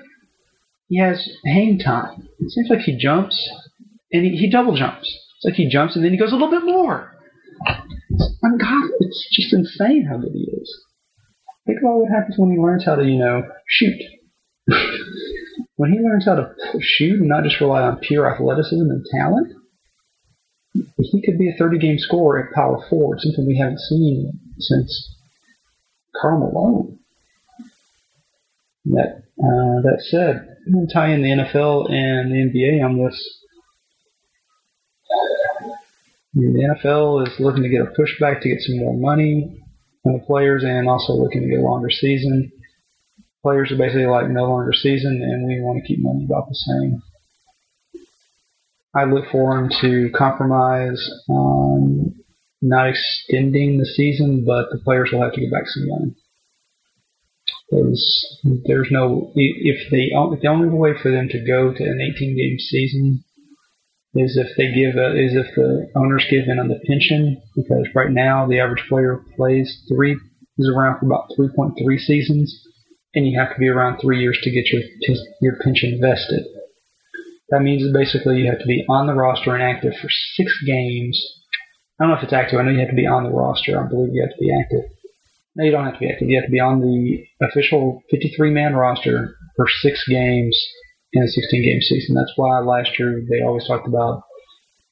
He 0.88 0.98
has 0.98 1.28
hang 1.44 1.78
time. 1.78 2.28
It 2.38 2.50
seems 2.50 2.68
like 2.70 2.80
he 2.80 2.96
jumps 2.96 3.36
and 4.12 4.24
he, 4.24 4.36
he 4.36 4.50
double 4.50 4.76
jumps. 4.76 5.06
It's 5.36 5.44
like 5.44 5.54
he 5.54 5.68
jumps 5.68 5.96
and 5.96 6.04
then 6.04 6.12
he 6.12 6.18
goes 6.18 6.32
a 6.32 6.36
little 6.36 6.50
bit 6.50 6.64
more. 6.64 7.12
It's, 8.10 8.36
God, 8.42 8.90
it's 9.00 9.28
just 9.32 9.52
insane 9.52 10.06
how 10.08 10.18
good 10.18 10.32
he 10.32 10.50
is. 10.50 10.84
Think 11.66 11.80
about 11.80 11.96
what 11.96 12.10
happens 12.10 12.36
when 12.36 12.50
he 12.50 12.58
learns 12.58 12.84
how 12.84 12.96
to, 12.96 13.04
you 13.04 13.18
know, 13.18 13.42
shoot. 13.66 14.00
when 15.76 15.92
he 15.92 15.98
learns 15.98 16.26
how 16.26 16.34
to 16.34 16.54
shoot 16.80 17.20
and 17.20 17.28
not 17.28 17.44
just 17.44 17.60
rely 17.60 17.82
on 17.82 17.98
pure 17.98 18.32
athleticism 18.32 18.90
and 18.90 19.04
talent, 19.18 19.52
he 20.98 21.22
could 21.22 21.38
be 21.38 21.48
a 21.48 21.56
30 21.58 21.78
game 21.78 21.98
scorer 21.98 22.46
at 22.46 22.54
power 22.54 22.84
forward, 22.90 23.20
something 23.20 23.46
we 23.46 23.58
haven't 23.58 23.80
seen 23.80 24.40
since 24.58 25.16
Karl 26.20 26.40
Malone. 26.40 26.98
That 28.86 29.22
uh, 29.38 29.80
that 29.82 29.98
said, 30.00 30.56
I'm 30.66 30.72
going 30.72 30.86
to 30.86 30.92
tie 30.92 31.12
in 31.12 31.22
the 31.22 31.28
NFL 31.28 31.90
and 31.90 32.30
the 32.30 32.36
NBA 32.36 32.84
on 32.84 33.02
this. 33.02 33.38
The 36.34 36.76
NFL 36.84 37.26
is 37.26 37.40
looking 37.40 37.62
to 37.62 37.68
get 37.68 37.80
a 37.80 37.86
pushback 37.86 38.42
to 38.42 38.48
get 38.48 38.60
some 38.60 38.78
more 38.78 38.96
money 38.96 39.63
the 40.12 40.24
players 40.26 40.62
and 40.64 40.88
also 40.88 41.14
looking 41.14 41.42
to 41.42 41.48
get 41.48 41.60
a 41.60 41.62
longer 41.62 41.90
season. 41.90 42.52
Players 43.42 43.72
are 43.72 43.76
basically 43.76 44.06
like 44.06 44.28
no 44.28 44.44
longer 44.44 44.72
season, 44.72 45.20
and 45.22 45.46
we 45.46 45.60
want 45.60 45.78
to 45.78 45.86
keep 45.86 46.02
money 46.02 46.24
about 46.24 46.48
the 46.48 46.54
same. 46.54 47.02
I 48.94 49.04
look 49.04 49.24
for 49.32 49.56
them 49.56 49.70
to 49.80 50.10
compromise 50.16 51.10
on 51.28 52.14
not 52.62 52.88
extending 52.88 53.78
the 53.78 53.86
season, 53.86 54.44
but 54.46 54.66
the 54.70 54.78
players 54.84 55.10
will 55.12 55.22
have 55.22 55.32
to 55.34 55.40
get 55.40 55.50
back 55.50 55.66
some 55.66 55.88
money. 55.88 56.14
Because 57.70 58.38
there's 58.64 58.88
no, 58.90 59.32
if 59.34 59.90
the, 59.90 60.10
if 60.32 60.40
the 60.40 60.48
only 60.48 60.68
way 60.68 60.92
for 61.02 61.10
them 61.10 61.28
to 61.28 61.44
go 61.44 61.72
to 61.72 61.82
an 61.82 62.00
18 62.14 62.36
game 62.36 62.58
season 62.58 63.23
is 64.14 64.36
if 64.36 64.56
they 64.56 64.72
give 64.72 64.96
a, 64.96 65.16
is 65.18 65.34
if 65.34 65.54
the 65.56 65.90
owners 65.96 66.24
give 66.30 66.44
in 66.46 66.58
on 66.58 66.68
the 66.68 66.80
pension 66.86 67.42
because 67.56 67.88
right 67.94 68.10
now 68.10 68.46
the 68.46 68.60
average 68.60 68.84
player 68.88 69.20
plays 69.36 69.82
three 69.88 70.16
is 70.58 70.70
around 70.74 71.00
for 71.00 71.06
about 71.06 71.30
3.3 71.38 71.74
seasons 71.98 72.54
and 73.14 73.26
you 73.26 73.38
have 73.38 73.52
to 73.52 73.58
be 73.58 73.68
around 73.68 73.98
three 73.98 74.20
years 74.20 74.38
to 74.42 74.50
get 74.50 74.66
your 74.70 74.82
your 75.40 75.56
pension 75.62 75.98
vested. 76.00 76.44
That 77.50 77.60
means 77.60 77.92
basically 77.92 78.38
you 78.38 78.50
have 78.50 78.60
to 78.60 78.66
be 78.66 78.84
on 78.88 79.06
the 79.06 79.14
roster 79.14 79.54
and 79.54 79.62
active 79.62 79.92
for 80.00 80.08
six 80.36 80.62
games. 80.64 81.20
I 81.98 82.04
don't 82.04 82.12
know 82.12 82.18
if 82.18 82.24
it's 82.24 82.32
active. 82.32 82.58
I 82.58 82.62
know 82.62 82.70
you 82.70 82.80
have 82.80 82.88
to 82.88 82.96
be 82.96 83.06
on 83.06 83.24
the 83.24 83.30
roster. 83.30 83.78
I 83.78 83.88
believe 83.88 84.10
you 84.12 84.22
have 84.22 84.30
to 84.30 84.40
be 84.40 84.52
active. 84.52 84.90
No, 85.56 85.64
you 85.64 85.70
don't 85.70 85.84
have 85.84 85.94
to 85.94 86.00
be 86.00 86.10
active. 86.10 86.28
You 86.28 86.36
have 86.36 86.46
to 86.46 86.50
be 86.50 86.60
on 86.60 86.80
the 86.80 87.24
official 87.46 88.02
53 88.10 88.50
man 88.50 88.74
roster 88.74 89.36
for 89.56 89.66
six 89.68 90.02
games 90.08 90.58
in 91.14 91.22
a 91.22 91.28
16 91.28 91.62
game 91.62 91.80
season. 91.80 92.14
That's 92.14 92.32
why 92.36 92.58
last 92.60 92.98
year 92.98 93.22
they 93.28 93.42
always 93.42 93.66
talked 93.66 93.86
about 93.86 94.22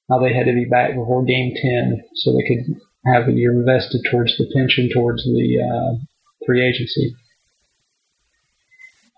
how 0.09 0.19
they 0.19 0.33
had 0.33 0.47
to 0.47 0.55
be 0.55 0.65
back 0.65 0.95
before 0.95 1.25
game 1.25 1.53
10 1.55 2.03
so 2.15 2.33
they 2.33 2.47
could 2.47 2.75
have 3.05 3.29
a 3.29 3.33
year 3.33 3.53
invested 3.53 4.03
towards 4.11 4.37
the 4.39 4.51
pension, 4.55 4.89
towards 4.93 5.25
the 5.25 5.59
uh, 5.59 5.99
free 6.47 6.67
agency. 6.67 7.15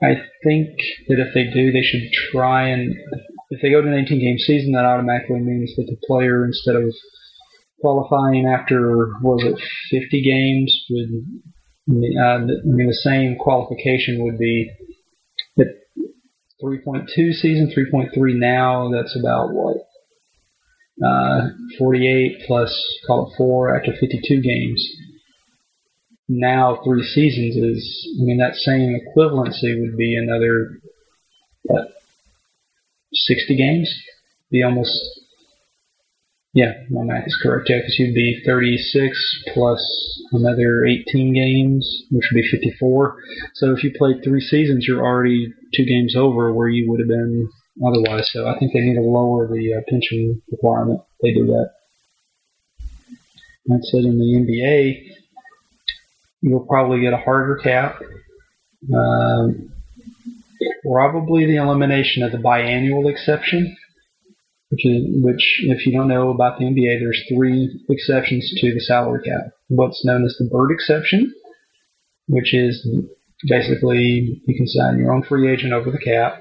I 0.02 0.20
think 0.42 0.68
that 1.08 1.20
if 1.20 1.34
they 1.34 1.44
do, 1.52 1.73
they 1.73 1.82
should 1.82 2.11
try 2.32 2.68
and 2.68 2.94
if 3.50 3.62
they 3.62 3.70
go 3.70 3.80
to 3.80 3.88
an 3.88 4.04
18 4.04 4.18
game 4.20 4.38
season, 4.38 4.73
that 4.73 4.84
automatically 4.84 5.40
means 5.40 5.75
that 5.76 5.87
the 5.87 5.96
player, 6.06 6.44
instead 6.44 6.76
of 6.76 6.92
qualifying 7.80 8.46
after 8.46 9.12
was 9.23 9.44
it 9.44 9.56
50 9.90 10.23
games, 10.23 10.84
would 10.90 11.25
uh, 12.18 12.25
I 12.25 12.38
mean 12.64 12.88
the 12.88 12.94
same 12.94 13.37
qualification 13.38 14.25
would 14.25 14.38
be 14.38 14.70
3.2 16.62 17.32
season, 17.32 17.73
3.3 17.76 18.11
now. 18.37 18.90
That's 18.90 19.18
about 19.18 19.52
what 19.52 19.76
uh, 21.04 21.49
48 21.78 22.42
plus 22.46 22.70
call 23.06 23.28
it 23.28 23.37
four 23.37 23.76
after 23.76 23.92
52 23.92 24.40
games. 24.40 24.87
Now 26.28 26.80
three 26.84 27.02
seasons 27.02 27.56
is, 27.56 28.16
I 28.20 28.25
mean, 28.25 28.38
that 28.38 28.54
same 28.54 28.99
equivalency 28.99 29.80
would 29.80 29.96
be 29.96 30.16
another 30.16 30.78
what 31.64 31.88
60 33.12 33.56
games. 33.56 33.92
Be 34.50 34.62
almost, 34.62 34.92
yeah, 36.54 36.73
my 36.88 37.02
math 37.02 37.26
is 37.26 37.38
correct. 37.42 37.68
Yeah, 37.68 37.78
because 37.78 37.99
you'd 37.99 38.14
be 38.14 38.40
36 38.46 39.44
plus 39.52 40.23
another 40.32 40.87
18 40.87 41.34
games, 41.34 42.04
which 42.12 42.26
would 42.30 42.40
be 42.40 42.49
54. 42.49 43.16
So 43.54 43.73
if 43.73 43.82
you 43.82 43.92
played 43.96 44.23
three 44.23 44.40
seasons, 44.40 44.87
you're 44.87 45.04
already 45.04 45.52
two 45.75 45.84
games 45.84 46.14
over 46.16 46.52
where 46.52 46.68
you 46.68 46.88
would 46.88 47.00
have 47.00 47.08
been 47.08 47.50
otherwise. 47.84 48.30
So 48.32 48.46
I 48.46 48.56
think 48.58 48.73
they 48.73 48.80
need 48.80 48.94
to 48.94 49.00
lower 49.00 49.49
the 49.49 49.75
uh, 49.75 49.80
pension 49.88 50.40
requirement. 50.49 51.00
They 51.23 51.34
do 51.34 51.46
that. 51.46 51.70
That's 53.66 53.92
it 53.92 54.04
in 54.04 54.18
the 54.18 54.25
NBA. 54.25 55.08
You'll 56.42 56.66
probably 56.66 57.00
get 57.00 57.14
a 57.14 57.18
harder 57.18 57.56
cap. 57.56 58.00
Um, 58.94 59.73
probably 60.84 61.46
the 61.46 61.56
elimination 61.56 62.23
of 62.23 62.30
the 62.30 62.38
biannual 62.38 63.11
exception, 63.11 63.76
which 64.74 64.86
is 64.86 65.04
which 65.22 65.60
if 65.62 65.86
you 65.86 65.92
don't 65.92 66.08
know 66.08 66.30
about 66.30 66.58
the 66.58 66.64
NBA, 66.64 66.98
there's 66.98 67.22
three 67.32 67.80
exceptions 67.88 68.52
to 68.60 68.74
the 68.74 68.80
salary 68.80 69.22
cap. 69.24 69.52
What's 69.68 70.04
known 70.04 70.24
as 70.24 70.34
the 70.36 70.48
Bird 70.50 70.72
exception, 70.72 71.32
which 72.26 72.52
is 72.52 72.84
basically 73.48 74.42
you 74.44 74.54
can 74.56 74.66
sign 74.66 74.98
your 74.98 75.12
own 75.12 75.22
free 75.22 75.52
agent 75.52 75.72
over 75.72 75.92
the 75.92 75.98
cap. 75.98 76.40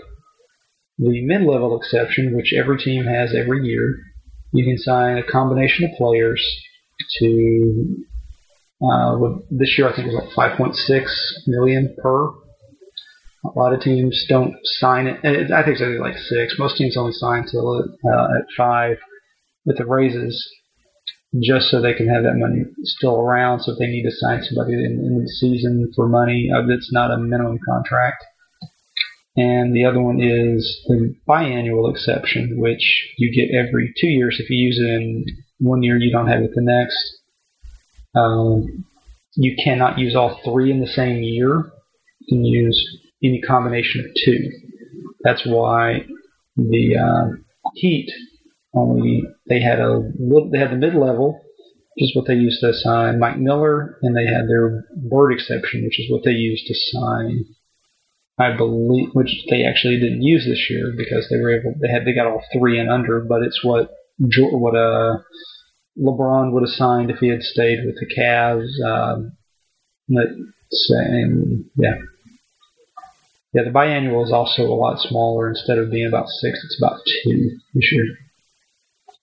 The 0.98 1.24
mid-level 1.24 1.78
exception, 1.78 2.36
which 2.36 2.54
every 2.58 2.78
team 2.78 3.06
has 3.06 3.36
every 3.36 3.68
year, 3.68 4.00
you 4.52 4.66
can 4.66 4.78
sign 4.80 5.18
a 5.18 5.24
combination 5.24 5.86
of 5.86 5.92
players 5.96 6.44
to 7.20 8.06
uh, 8.82 9.18
this 9.52 9.76
year 9.78 9.90
I 9.90 9.96
think 9.96 10.08
it 10.08 10.14
was 10.14 10.34
like 10.36 10.58
5.6 10.58 11.48
million 11.48 11.96
per. 12.02 12.30
A 13.46 13.60
lot 13.60 13.74
of 13.74 13.82
teams 13.82 14.26
don't 14.30 14.56
sign 14.64 15.08
it. 15.08 15.18
I 15.52 15.64
think 15.64 15.74
it's 15.74 15.82
only 15.82 16.00
like 16.00 16.18
six. 16.18 16.56
Most 16.58 16.78
teams 16.78 16.96
only 16.98 17.12
sign 17.14 17.46
till 17.50 17.84
uh, 18.06 18.24
at 18.38 18.46
five 18.56 18.98
with 19.66 19.78
the 19.78 19.86
raises, 19.86 20.50
just 21.42 21.70
so 21.70 21.82
they 21.82 21.94
can 21.94 22.08
have 22.08 22.24
that 22.24 22.38
money 22.38 22.64
still 22.84 23.20
around. 23.20 23.62
So 23.62 23.74
if 23.74 23.80
they 23.80 23.88
need 23.88 24.04
to 24.04 24.12
sign 24.12 24.44
somebody 24.44 24.74
in, 24.74 25.00
in 25.06 25.22
the 25.22 25.28
season 25.28 25.92
for 25.96 26.08
money, 26.08 26.50
uh, 26.56 26.66
that's 26.68 26.92
not 26.94 27.12
a 27.12 27.18
minimum 27.18 27.60
contract. 27.68 28.24
And 29.36 29.76
the 29.76 29.86
other 29.86 30.00
one 30.02 30.22
is 30.22 30.82
the 30.88 31.16
biannual 31.28 31.92
exception, 31.92 32.60
which 32.60 33.14
you 33.18 33.34
get 33.34 33.56
every 33.56 33.94
two 34.00 34.08
years. 34.08 34.40
If 34.40 34.50
you 34.50 34.58
use 34.58 34.80
it 34.80 34.88
in 34.88 35.26
one 35.60 35.82
year, 35.82 35.98
you 35.98 36.12
don't 36.12 36.28
have 36.28 36.44
it 36.44 36.52
the 36.54 36.62
next. 36.62 36.98
Um, 38.16 38.86
you 39.36 39.56
cannot 39.62 39.98
use 39.98 40.16
all 40.16 40.40
three 40.46 40.72
in 40.72 40.80
the 40.80 40.88
same 40.88 41.24
year. 41.24 41.72
You 42.20 42.38
can 42.38 42.46
use 42.46 43.00
any 43.24 43.42
combination 43.42 44.06
of 44.06 44.12
two. 44.26 44.50
That's 45.24 45.46
why 45.46 46.06
the 46.58 46.98
uh, 46.98 47.38
Heat 47.76 48.12
only 48.74 49.24
they 49.48 49.62
had 49.62 49.80
a 49.80 50.00
little, 50.20 50.50
they 50.52 50.60
had 50.60 50.72
the 50.72 50.78
mid 50.78 50.96
level, 50.96 51.42
which 51.96 52.10
is 52.10 52.16
what 52.16 52.28
they 52.28 52.34
used 52.34 52.60
to 52.62 52.74
sign 52.74 53.20
Mike 53.20 53.38
Miller, 53.38 53.98
and 54.02 54.16
they 54.16 54.26
had 54.26 54.48
their 54.48 54.86
Bird 55.10 55.34
exception, 55.34 55.84
which 55.84 56.00
is 56.00 56.12
what 56.12 56.24
they 56.24 56.32
used 56.32 56.66
to 56.68 56.74
sign. 56.76 57.46
I 58.40 58.58
believe, 58.58 59.10
which 59.14 59.30
they 59.52 59.64
actually 59.64 60.00
didn't 60.00 60.24
use 60.24 60.46
this 60.48 60.68
year 60.68 60.92
because 60.98 61.28
they 61.30 61.38
were 61.38 61.52
able, 61.52 61.76
they 61.80 61.88
had, 61.88 62.04
they 62.04 62.16
got 62.16 62.26
all 62.26 62.42
three 62.52 62.80
and 62.80 62.90
under, 62.90 63.20
but 63.22 63.44
it's 63.44 63.64
what, 63.64 63.92
what, 64.18 64.76
uh, 64.76 65.20
LeBron 66.00 66.52
would 66.52 66.64
have 66.64 66.76
signed 66.76 67.12
if 67.12 67.20
he 67.20 67.28
had 67.28 67.44
stayed 67.44 67.86
with 67.86 67.96
the 68.00 68.08
Cavs. 68.16 68.72
Um, 68.84 69.34
same, 70.72 71.70
yeah. 71.78 71.94
Yeah, 73.54 73.64
the 73.64 73.70
biannual 73.70 74.26
is 74.26 74.32
also 74.32 74.64
a 74.64 74.74
lot 74.74 75.00
smaller. 75.00 75.50
Instead 75.50 75.78
of 75.78 75.92
being 75.92 76.08
about 76.08 76.28
six, 76.28 76.60
it's 76.64 76.82
about 76.82 77.00
two 77.24 77.58
this 77.74 77.92
year. 77.92 78.06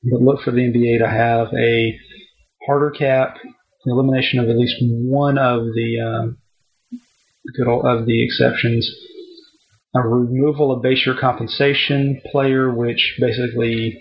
But 0.04 0.22
look 0.22 0.42
for 0.42 0.52
the 0.52 0.60
NBA 0.60 0.98
to 1.00 1.08
have 1.08 1.48
a 1.54 1.98
harder 2.66 2.90
cap, 2.90 3.36
elimination 3.84 4.38
of 4.38 4.48
at 4.48 4.56
least 4.56 4.76
one 4.80 5.36
of 5.36 5.64
the 5.74 6.00
uh, 6.00 6.98
good 7.56 7.66
old, 7.66 7.84
of 7.84 8.06
the 8.06 8.24
exceptions, 8.24 8.88
a 9.94 10.00
removal 10.00 10.72
of 10.72 10.82
base 10.82 11.04
year 11.04 11.16
compensation 11.20 12.22
player, 12.30 12.72
which 12.72 13.16
basically 13.20 14.00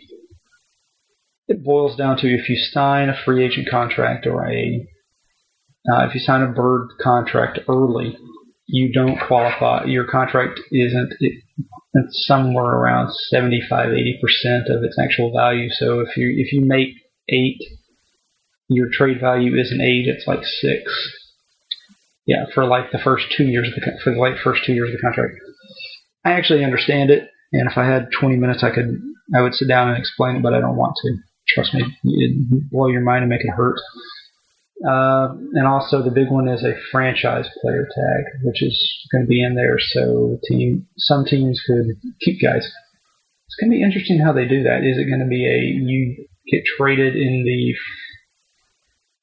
it 1.47 1.63
boils 1.63 1.97
down 1.97 2.17
to 2.17 2.27
if 2.27 2.47
you 2.47 2.55
sign 2.55 3.09
a 3.09 3.19
free 3.25 3.43
agent 3.43 3.67
contract 3.69 4.27
or 4.27 4.47
a 4.47 4.87
uh, 5.91 6.05
if 6.05 6.13
you 6.13 6.19
sign 6.19 6.43
a 6.43 6.51
bird 6.51 6.89
contract 7.01 7.59
early, 7.67 8.15
you 8.71 8.93
don't 8.93 9.19
qualify. 9.19 9.85
Your 9.85 10.05
contract 10.05 10.59
isn't 10.71 11.13
it, 11.19 11.43
it's 11.93 12.25
somewhere 12.27 12.65
around 12.65 13.11
75, 13.29 13.89
80 13.91 14.19
percent 14.21 14.63
of 14.69 14.83
its 14.83 14.97
actual 14.99 15.33
value. 15.35 15.69
So 15.71 16.01
if 16.01 16.15
you 16.15 16.33
if 16.37 16.53
you 16.53 16.61
make 16.63 16.89
eight, 17.29 17.59
your 18.67 18.87
trade 18.91 19.19
value 19.19 19.59
isn't 19.59 19.81
eight; 19.81 20.05
it's 20.07 20.27
like 20.27 20.43
six. 20.43 20.83
Yeah, 22.27 22.45
for 22.53 22.63
like 22.65 22.91
the 22.91 22.99
first 22.99 23.25
two 23.35 23.45
years 23.45 23.67
of 23.67 23.73
the 23.73 23.99
for 24.03 24.13
the 24.13 24.19
like 24.19 24.37
first 24.43 24.61
two 24.65 24.73
years 24.73 24.89
of 24.89 24.97
the 24.97 25.01
contract. 25.01 25.33
I 26.23 26.33
actually 26.33 26.63
understand 26.63 27.09
it, 27.09 27.27
and 27.51 27.69
if 27.69 27.77
I 27.77 27.85
had 27.85 28.09
20 28.19 28.35
minutes, 28.35 28.63
I 28.63 28.69
could 28.69 29.01
I 29.35 29.41
would 29.41 29.55
sit 29.55 29.67
down 29.67 29.89
and 29.89 29.97
explain 29.97 30.35
it, 30.35 30.43
but 30.43 30.53
I 30.53 30.59
don't 30.59 30.77
want 30.77 30.95
to. 31.01 31.17
Trust 31.47 31.73
me, 31.73 31.83
it 32.03 32.69
blow 32.69 32.87
your 32.87 33.01
mind 33.01 33.23
and 33.23 33.29
make 33.29 33.41
it 33.41 33.49
hurt. 33.49 33.77
Uh, 34.87 35.35
and 35.53 35.67
also 35.67 36.01
the 36.01 36.11
big 36.11 36.31
one 36.31 36.47
is 36.47 36.63
a 36.63 36.79
franchise 36.91 37.49
player 37.61 37.83
tag, 37.83 38.23
which 38.43 38.63
is 38.63 38.79
going 39.11 39.23
to 39.23 39.27
be 39.27 39.43
in 39.43 39.55
there 39.55 39.77
so 39.77 40.39
team 40.47 40.87
some 40.97 41.25
teams 41.25 41.61
could 41.67 41.85
keep 42.21 42.41
guys. 42.41 42.63
It's 42.63 43.57
going 43.59 43.71
to 43.71 43.75
be 43.75 43.83
interesting 43.83 44.19
how 44.19 44.31
they 44.31 44.47
do 44.47 44.63
that. 44.63 44.85
Is 44.85 44.97
it 44.97 45.09
going 45.09 45.19
to 45.19 45.27
be 45.27 45.45
a 45.45 45.59
you 45.83 46.25
get 46.49 46.63
traded 46.77 47.15
in 47.15 47.43
the 47.43 47.75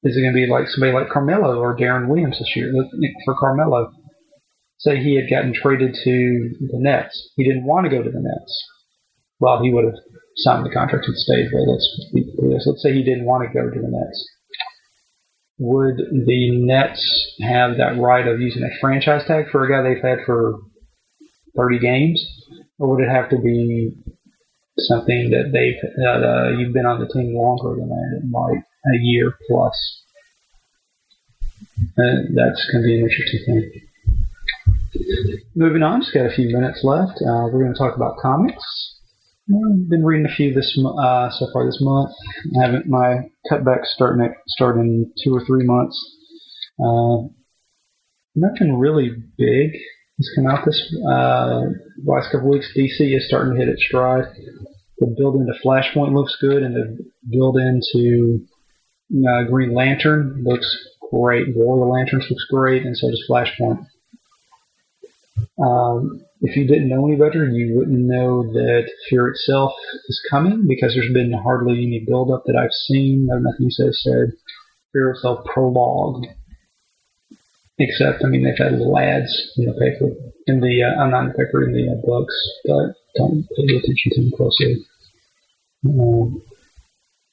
is 0.09 0.17
it 0.17 0.21
going 0.21 0.35
to 0.35 0.37
be 0.37 0.47
like 0.47 0.69
somebody 0.69 0.93
like 0.93 1.09
Carmelo 1.09 1.59
or 1.59 1.75
Deron 1.75 2.09
Williams 2.09 2.39
this 2.39 2.53
year? 2.55 2.71
For 3.25 3.35
Carmelo, 3.35 3.93
say 4.79 5.03
he 5.03 5.17
had 5.17 5.31
gotten 5.31 5.55
traded 5.55 5.95
to 6.05 6.51
the 6.61 6.79
Nets. 6.79 7.31
He 7.37 7.45
didn't 7.45 7.65
want 7.65 7.87
to 7.87 7.91
go 7.91 8.03
to 8.03 8.11
the 8.11 8.21
Nets. 8.21 8.65
Well, 9.41 9.63
he 9.63 9.73
would 9.73 9.85
have 9.85 9.97
signed 10.37 10.67
the 10.67 10.71
contract 10.71 11.07
and 11.07 11.17
stayed, 11.17 11.49
but 11.51 11.65
let's. 11.65 11.89
Let's 12.67 12.83
say 12.83 12.93
he 12.93 13.03
didn't 13.03 13.25
want 13.25 13.49
to 13.49 13.55
go 13.55 13.71
to 13.71 13.81
the 13.81 13.89
Nets 13.89 14.36
would 15.59 15.97
the 15.97 16.51
Nets 16.53 17.35
have 17.41 17.79
that 17.79 17.99
right 17.99 18.27
of 18.27 18.41
using 18.41 18.63
a 18.63 18.79
franchise 18.81 19.23
tag 19.27 19.47
for 19.51 19.65
a 19.65 19.71
guy 19.71 19.83
they've 19.89 20.03
had 20.03 20.25
for 20.27 20.59
30 21.57 21.79
games, 21.79 22.25
or 22.79 22.91
would 22.91 23.03
it 23.03 23.11
have 23.11 23.31
to 23.31 23.39
be 23.39 23.93
something 24.79 25.31
that 25.31 25.51
they've 25.53 25.81
that 25.97 26.23
uh, 26.23 26.51
you've 26.59 26.75
been 26.75 26.85
on 26.85 27.01
the 27.01 27.09
team 27.09 27.35
longer 27.35 27.75
than 27.81 27.89
that, 27.89 28.31
like 28.33 28.65
a 28.95 28.99
year 29.01 29.33
plus? 29.49 30.03
Uh, 31.99 32.29
that's 32.35 32.71
going 32.71 32.83
to 32.83 32.87
be 32.87 33.01
an 33.01 33.09
interesting 33.09 33.45
thing. 33.47 33.83
Moving 35.55 35.83
on, 35.83 36.01
just 36.01 36.13
got 36.13 36.27
a 36.27 36.35
few 36.35 36.55
minutes 36.55 36.81
left. 36.85 37.21
Uh, 37.21 37.49
we're 37.53 37.63
going 37.63 37.73
to 37.73 37.79
talk 37.79 37.97
about 37.97 38.19
comics. 38.19 38.96
I've 39.49 39.89
been 39.89 40.05
reading 40.05 40.27
a 40.27 40.35
few 40.35 40.53
this 40.53 40.77
uh, 40.77 41.31
so 41.31 41.47
far 41.53 41.67
this 41.67 41.79
month. 41.81 42.11
I 42.59 42.67
haven't 42.67 42.89
my 42.89 43.31
cutbacks 43.51 43.87
starting 43.95 44.25
at, 44.25 44.33
starting 44.49 44.83
in 44.83 45.13
two 45.23 45.37
or 45.37 45.45
three 45.45 45.65
months. 45.65 45.97
Uh, 46.81 47.29
nothing 48.35 48.77
really 48.77 49.11
big 49.39 49.71
has 50.19 50.31
come 50.35 50.49
out 50.49 50.65
this 50.65 50.93
uh, 51.09 51.61
last 52.05 52.33
couple 52.33 52.51
weeks. 52.51 52.73
DC 52.77 53.17
is 53.17 53.29
starting 53.29 53.55
to 53.55 53.61
hit 53.61 53.69
its 53.69 53.85
stride. 53.87 54.25
The 54.99 55.15
build 55.17 55.37
into 55.37 55.53
Flashpoint 55.65 56.13
looks 56.13 56.37
good, 56.41 56.65
and 56.65 56.75
the 56.75 57.05
build 57.31 57.57
into 57.57 58.45
uh, 59.13 59.45
Green 59.49 59.73
Lantern 59.73 60.43
looks 60.45 60.67
great. 61.13 61.55
War 61.55 61.75
of 61.75 61.87
the 61.87 61.93
Lanterns 61.93 62.27
looks 62.29 62.47
great, 62.51 62.85
and 62.85 62.97
so 62.97 63.11
does 63.11 63.25
Flashpoint. 63.31 63.87
Um, 65.65 66.26
if 66.41 66.57
you 66.57 66.67
didn't 66.67 66.89
know 66.89 67.07
any 67.07 67.17
better, 67.17 67.49
you 67.49 67.77
wouldn't 67.77 67.99
know 67.99 68.43
that 68.43 68.91
Fear 69.09 69.29
itself 69.29 69.73
is 70.09 70.21
coming 70.31 70.67
because 70.69 70.95
there's 70.95 71.13
been 71.13 71.33
hardly 71.33 71.79
any 71.79 72.05
build-up 72.07 72.45
that 72.47 72.57
I've 72.57 72.73
seen. 72.73 73.27
No, 73.27 73.39
nothing 73.39 73.71
said 73.71 74.33
Fear 74.93 75.11
itself 75.11 75.45
prologue. 75.47 76.25
Except, 77.79 78.25
I 78.25 78.29
mean, 78.29 78.43
they've 78.43 78.57
had 78.57 78.79
little 78.79 78.99
ads 78.99 79.53
in 79.59 79.67
the 79.67 79.73
paper, 79.73 80.09
in 80.47 80.61
the, 80.61 80.83
uh, 80.83 80.99
I'm 80.99 81.11
not 81.11 81.25
in 81.25 81.29
the 81.29 81.35
paper, 81.35 81.63
in 81.63 81.73
the 81.73 81.93
uh, 81.93 82.01
books, 82.07 82.35
but 82.65 82.95
don't 83.19 83.47
pay 83.55 83.77
attention 83.77 84.13
to 84.13 84.23
them 84.23 84.33
closely. 84.35 84.87
Um, 85.85 86.43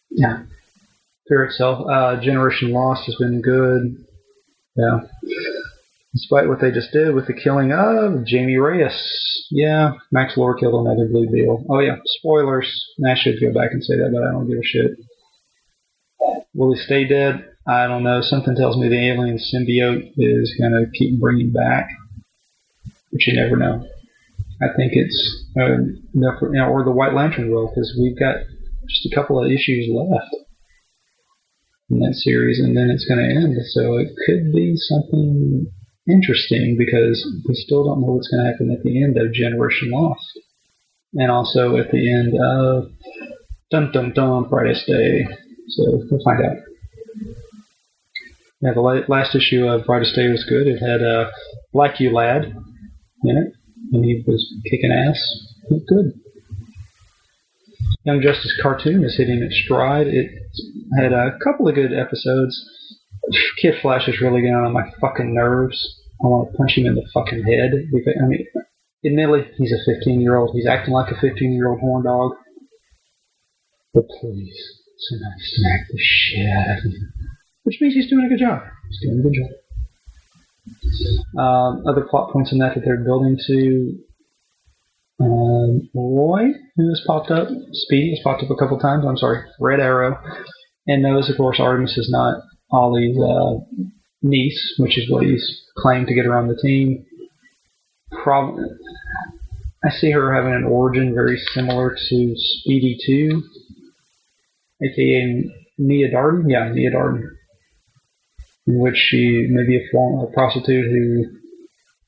yeah. 0.09 0.43
Fear 1.29 1.45
itself, 1.45 1.87
uh, 1.89 2.19
Generation 2.21 2.71
Lost 2.71 3.05
has 3.05 3.15
been 3.15 3.41
good. 3.41 4.05
Yeah. 4.75 4.99
Despite 6.13 6.47
what 6.47 6.61
they 6.61 6.69
just 6.69 6.91
did 6.91 7.15
with 7.15 7.25
the 7.25 7.33
killing 7.33 7.71
of 7.71 8.23
Jamie 8.25 8.57
Reyes. 8.57 9.47
Yeah, 9.49 9.93
Max 10.11 10.37
Lord 10.37 10.59
killed 10.59 10.85
another 10.85 11.09
blue 11.09 11.25
deal. 11.25 11.65
Oh 11.69 11.79
yeah, 11.79 11.95
spoilers. 12.05 12.69
I 13.03 13.15
should 13.15 13.41
go 13.41 13.51
back 13.51 13.71
and 13.71 13.83
say 13.83 13.97
that, 13.97 14.11
but 14.13 14.23
I 14.23 14.31
don't 14.31 14.47
give 14.47 14.59
a 14.59 14.63
shit. 14.63 14.91
Will 16.53 16.73
he 16.73 16.79
stay 16.79 17.05
dead? 17.07 17.45
I 17.67 17.87
don't 17.87 18.03
know. 18.03 18.21
Something 18.21 18.55
tells 18.55 18.77
me 18.77 18.89
the 18.89 19.09
alien 19.09 19.37
symbiote 19.37 20.13
is 20.17 20.53
going 20.59 20.73
to 20.73 20.85
keep 20.97 21.19
bringing 21.19 21.51
back, 21.51 21.89
but 23.11 23.25
you 23.25 23.33
never 23.33 23.55
know. 23.55 23.87
I 24.61 24.67
think 24.75 24.93
it's, 24.93 25.45
uh, 25.59 25.81
you 25.81 26.03
know, 26.13 26.67
or 26.69 26.83
the 26.83 26.91
White 26.91 27.13
Lantern 27.13 27.51
will, 27.51 27.69
because 27.69 27.97
we've 27.99 28.17
got 28.17 28.35
just 28.87 29.11
a 29.11 29.15
couple 29.15 29.43
of 29.43 29.51
issues 29.51 29.89
left 29.91 30.35
in 31.89 31.99
that 31.99 32.13
series, 32.13 32.59
and 32.59 32.77
then 32.77 32.91
it's 32.91 33.05
going 33.05 33.19
to 33.19 33.35
end. 33.35 33.55
So 33.71 33.97
it 33.97 34.09
could 34.25 34.53
be 34.53 34.75
something 34.75 35.71
interesting 36.07 36.75
because 36.77 37.25
we 37.47 37.55
still 37.55 37.85
don't 37.85 38.01
know 38.01 38.13
what's 38.13 38.29
going 38.29 38.43
to 38.43 38.51
happen 38.51 38.71
at 38.71 38.83
the 38.83 39.03
end 39.03 39.17
of 39.17 39.33
Generation 39.33 39.91
Lost, 39.91 40.39
and 41.13 41.31
also 41.31 41.77
at 41.77 41.91
the 41.91 42.11
end 42.11 42.33
of 42.39 42.91
Dun 43.71 43.91
Dun 43.91 44.13
Dun 44.13 44.49
Brightest 44.49 44.87
Day. 44.87 45.25
So 45.69 45.83
we'll 46.09 46.23
find 46.23 46.45
out. 46.45 46.57
Yeah, 48.61 48.73
the 48.73 49.03
last 49.07 49.35
issue 49.35 49.67
of 49.67 49.85
Brightest 49.85 50.15
Day 50.15 50.29
was 50.29 50.45
good. 50.47 50.67
It 50.67 50.79
had 50.79 51.01
a 51.01 51.21
uh, 51.21 51.31
Black 51.73 51.99
You 51.99 52.11
Lad 52.13 52.45
in 53.23 53.37
it, 53.37 53.53
and 53.91 54.05
he 54.05 54.23
was 54.25 54.45
kicking 54.69 54.91
ass. 54.91 55.19
It 55.69 55.83
good. 55.87 56.13
Young 58.05 58.21
Justice 58.21 58.57
cartoon 58.61 59.03
is 59.03 59.15
hitting 59.17 59.41
its 59.41 59.61
stride. 59.63 60.07
It 60.07 60.29
had 60.97 61.13
a 61.13 61.37
couple 61.43 61.67
of 61.67 61.75
good 61.75 61.93
episodes. 61.93 62.53
Kid 63.61 63.75
Flash 63.81 64.07
is 64.07 64.21
really 64.21 64.41
getting 64.41 64.55
on 64.55 64.73
my 64.73 64.89
fucking 64.99 65.33
nerves. 65.33 66.01
I 66.23 66.27
want 66.27 66.51
to 66.51 66.57
punch 66.57 66.77
him 66.77 66.85
in 66.85 66.95
the 66.95 67.07
fucking 67.13 67.43
head. 67.43 67.71
I 67.73 68.27
mean, 68.27 68.45
admittedly, 69.05 69.47
he's 69.57 69.73
a 69.73 69.79
15 69.85 70.21
year 70.21 70.35
old. 70.35 70.51
He's 70.53 70.67
acting 70.67 70.93
like 70.93 71.11
a 71.11 71.19
15 71.19 71.53
year 71.53 71.69
old 71.69 71.79
horn 71.79 72.03
dog. 72.03 72.33
But 73.93 74.07
please, 74.19 74.55
somebody 74.97 75.35
smack 75.39 75.81
the 75.89 75.99
shit 75.99 76.47
out 76.47 76.77
of 76.77 76.83
him 76.83 77.13
which 77.63 77.77
means 77.81 77.93
he's 77.93 78.09
doing 78.09 78.25
a 78.25 78.29
good 78.29 78.39
job. 78.39 78.61
He's 78.89 78.99
doing 79.01 79.19
a 79.19 79.23
good 79.23 79.33
job. 79.33 79.49
Um, 81.39 81.83
other 81.87 82.05
plot 82.09 82.31
points 82.31 82.51
in 82.51 82.59
that 82.59 82.75
that 82.75 82.83
they're 82.85 83.03
building 83.03 83.37
to 83.47 83.99
um, 85.19 85.89
Roy, 85.93 86.51
who 86.75 86.89
has 86.89 87.01
popped 87.05 87.31
up, 87.31 87.47
Speedy 87.71 88.11
has 88.11 88.19
popped 88.23 88.43
up 88.43 88.49
a 88.49 88.55
couple 88.55 88.79
times. 88.79 89.05
I'm 89.07 89.17
sorry, 89.17 89.43
Red 89.59 89.79
Arrow, 89.79 90.17
and 90.87 91.01
knows, 91.01 91.29
of 91.29 91.37
course, 91.37 91.59
Artemis 91.59 91.97
is 91.97 92.09
not 92.09 92.43
Ollie's 92.73 93.17
uh, 93.17 93.59
niece, 94.21 94.75
which 94.77 94.97
is 94.97 95.09
what 95.09 95.23
he's 95.23 95.61
claimed 95.77 96.07
to 96.07 96.13
get 96.13 96.25
around 96.25 96.47
the 96.47 96.59
team. 96.61 97.05
Prob- 98.23 98.57
I 99.83 99.89
see 99.89 100.11
her 100.11 100.33
having 100.33 100.53
an 100.53 100.63
origin 100.63 101.13
very 101.13 101.37
similar 101.53 101.95
to 102.09 102.33
Speedy 102.35 102.97
2, 103.05 103.43
aka 104.83 105.51
Mia 105.77 106.09
Dearden. 106.09 106.45
Yeah, 106.47 106.71
Mia 106.71 106.91
Dearden 106.91 107.23
in 108.67 108.79
which 108.79 108.95
she 108.95 109.47
may 109.49 109.65
be 109.65 109.77
a 109.77 109.91
former 109.91 110.31
prostitute 110.33 110.85
who 110.85 111.25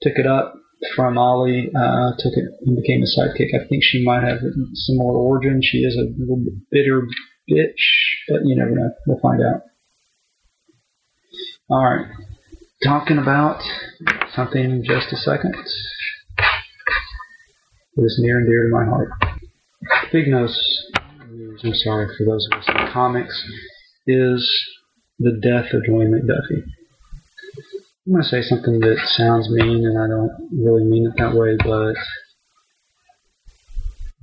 took 0.02 0.18
it 0.18 0.28
up 0.28 0.56
from 0.96 1.18
Ollie, 1.18 1.72
uh, 1.76 2.12
took 2.20 2.34
it 2.34 2.46
and 2.66 2.76
became 2.76 3.02
a 3.02 3.20
sidekick. 3.20 3.54
I 3.54 3.68
think 3.68 3.84
she 3.84 4.04
might 4.04 4.24
have 4.24 4.38
a 4.38 4.52
similar 4.74 5.18
origin. 5.18 5.62
She 5.64 5.80
is 5.80 5.96
a 5.96 6.12
little 6.20 6.44
bitter 6.72 7.08
bitch, 7.50 7.72
but 8.30 8.42
you 8.46 8.56
never 8.56 8.72
know. 8.72 8.90
We'll 9.08 9.20
find 9.20 9.42
out. 9.42 9.62
All 11.68 11.84
right, 11.84 12.06
talking 12.84 13.18
about 13.18 13.60
something 14.36 14.64
in 14.64 14.84
just 14.86 15.12
a 15.12 15.18
second 15.18 15.56
that 17.96 18.04
is 18.06 18.20
near 18.22 18.38
and 18.38 18.48
dear 18.48 18.64
to 18.64 18.70
my 18.70 18.86
heart. 18.86 19.10
Big 20.12 20.28
Nose 20.28 20.86
I'm 21.64 21.74
sorry 21.74 22.08
for 22.16 22.26
those 22.26 22.48
of 22.52 22.60
us 22.60 22.66
in 22.68 22.92
comics, 22.92 23.44
is 24.06 24.48
the 25.18 25.40
death 25.42 25.74
of 25.74 25.82
Dwayne 25.84 26.12
McDuffie. 26.12 26.62
I'm 28.06 28.14
going 28.14 28.22
to 28.22 28.30
say 28.30 28.44
something 28.44 28.80
that 28.82 29.00
sounds 29.18 29.50
mean, 29.50 29.86
and 29.86 29.98
I 29.98 30.06
don't 30.08 30.50
really 30.52 30.84
mean 30.84 31.08
it 31.08 31.18
that 31.18 31.34
way, 31.34 31.58
but 31.58 31.96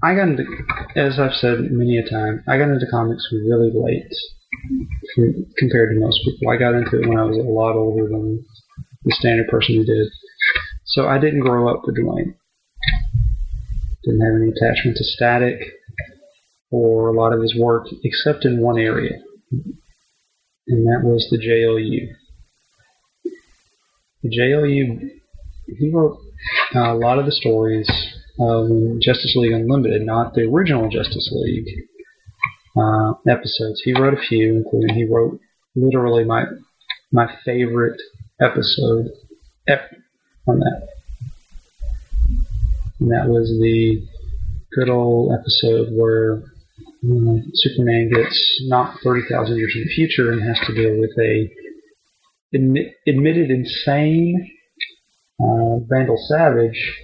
I 0.00 0.14
got 0.14 0.28
into, 0.28 0.44
as 0.94 1.18
I've 1.18 1.34
said 1.34 1.58
many 1.72 1.98
a 1.98 2.08
time, 2.08 2.44
I 2.46 2.58
got 2.58 2.68
into 2.68 2.86
comics 2.88 3.26
really 3.32 3.72
late 3.74 4.14
compared 5.58 5.90
to 5.90 6.00
most 6.00 6.20
people. 6.24 6.50
I 6.50 6.56
got 6.56 6.74
into 6.74 7.00
it 7.00 7.08
when 7.08 7.18
I 7.18 7.24
was 7.24 7.38
a 7.38 7.42
lot 7.42 7.76
older 7.76 8.08
than 8.08 8.44
the 9.04 9.14
standard 9.18 9.48
person 9.48 9.76
who 9.76 9.84
did. 9.84 10.08
So 10.84 11.08
I 11.08 11.18
didn't 11.18 11.40
grow 11.40 11.68
up 11.68 11.82
with 11.84 11.96
Dwayne. 11.96 12.34
Didn't 14.04 14.20
have 14.20 14.34
any 14.34 14.50
attachment 14.50 14.96
to 14.96 15.04
Static 15.04 15.58
or 16.70 17.08
a 17.08 17.12
lot 17.12 17.32
of 17.32 17.40
his 17.40 17.54
work, 17.56 17.86
except 18.02 18.44
in 18.44 18.60
one 18.60 18.78
area 18.78 19.18
and 20.68 20.86
that 20.86 21.04
was 21.04 21.28
the 21.30 21.38
JLU. 21.38 22.08
The 24.22 24.28
JLU, 24.28 25.10
he 25.78 25.90
wrote 25.92 26.18
uh, 26.74 26.92
a 26.92 26.98
lot 26.98 27.18
of 27.18 27.26
the 27.26 27.32
stories 27.32 27.90
of 28.38 28.68
Justice 29.00 29.34
League 29.36 29.52
Unlimited, 29.52 30.02
not 30.02 30.34
the 30.34 30.42
original 30.42 30.88
Justice 30.88 31.30
League 31.32 31.66
uh, 32.76 33.12
episodes. 33.28 33.82
He 33.84 33.92
wrote 33.94 34.14
a 34.14 34.22
few, 34.28 34.56
including 34.56 34.94
he 34.94 35.04
wrote 35.04 35.38
literally 35.74 36.24
my 36.24 36.44
my 37.10 37.26
favorite 37.44 38.00
episode 38.40 39.10
ever 39.68 39.88
on 40.46 40.60
that. 40.60 40.88
And 43.00 43.10
that 43.10 43.28
was 43.28 43.48
the 43.60 44.06
good 44.74 44.88
old 44.88 45.32
episode 45.38 45.88
where 45.92 46.42
um, 47.04 47.42
Superman 47.54 48.10
gets 48.14 48.62
knocked 48.66 49.02
30,000 49.02 49.56
years 49.56 49.72
in 49.74 49.82
the 49.82 49.94
future 49.94 50.32
and 50.32 50.42
has 50.42 50.58
to 50.66 50.74
deal 50.74 50.98
with 50.98 51.10
a 51.18 51.50
admit, 52.54 52.94
admitted 53.06 53.50
insane 53.50 54.50
uh, 55.40 55.78
Vandal 55.88 56.18
Savage, 56.28 56.94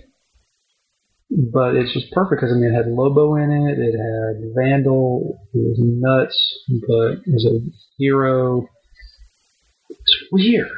but 1.30 1.74
it's 1.76 1.92
just 1.92 2.10
perfect 2.12 2.40
because 2.40 2.54
I 2.54 2.58
mean 2.58 2.72
it 2.72 2.76
had 2.76 2.88
Lobo 2.88 3.36
in 3.36 3.50
it, 3.50 3.78
it 3.78 3.94
had 3.96 4.54
Vandal, 4.54 5.38
it 5.52 5.58
was 5.58 5.78
nuts, 5.78 6.36
but 6.86 7.22
it 7.26 7.32
was 7.32 7.44
a 7.46 7.60
hero. 7.98 8.66
It's 9.90 10.16
weird, 10.32 10.68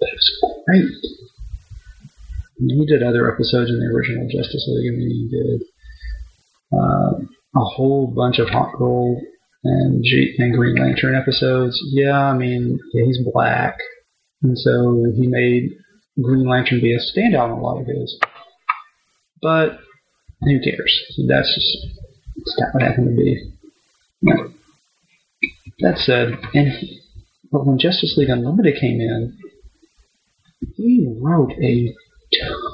but 0.00 0.08
it 0.08 0.14
was 0.14 0.62
great. 0.66 0.84
He 2.58 2.86
did 2.86 3.02
other 3.02 3.32
episodes 3.32 3.70
in 3.70 3.80
the 3.80 3.86
original 3.86 4.28
Justice 4.28 4.64
League. 4.68 4.92
I 4.92 4.96
mean, 4.96 5.10
he 5.10 5.28
did. 5.36 5.62
Um, 6.72 7.28
a 7.54 7.64
whole 7.64 8.06
bunch 8.06 8.38
of 8.38 8.48
Hawkgirl 8.48 9.20
and 9.64 10.02
G- 10.02 10.34
and 10.38 10.56
Green 10.56 10.76
Lantern 10.76 11.14
episodes. 11.14 11.78
Yeah, 11.92 12.18
I 12.18 12.36
mean, 12.36 12.78
yeah, 12.94 13.04
he's 13.04 13.20
black, 13.32 13.76
and 14.42 14.56
so 14.58 15.04
he 15.14 15.26
made 15.26 15.70
Green 16.20 16.46
Lantern 16.48 16.80
be 16.80 16.94
a 16.94 16.98
standout 16.98 17.46
in 17.46 17.58
a 17.58 17.60
lot 17.60 17.80
of 17.80 17.86
his. 17.86 18.18
But 19.42 19.78
who 20.42 20.60
cares? 20.60 21.02
That's 21.28 21.54
just 21.54 21.98
it's 22.36 22.56
not 22.58 22.74
what 22.74 22.82
happened 22.82 23.16
to 23.16 23.22
be. 23.22 23.52
That 25.80 25.98
said, 25.98 26.38
and 26.54 26.72
but 27.50 27.66
when 27.66 27.78
Justice 27.78 28.14
League 28.16 28.30
Unlimited 28.30 28.80
came 28.80 29.00
in, 29.00 29.36
he 30.76 31.12
wrote 31.20 31.52
a 31.60 31.94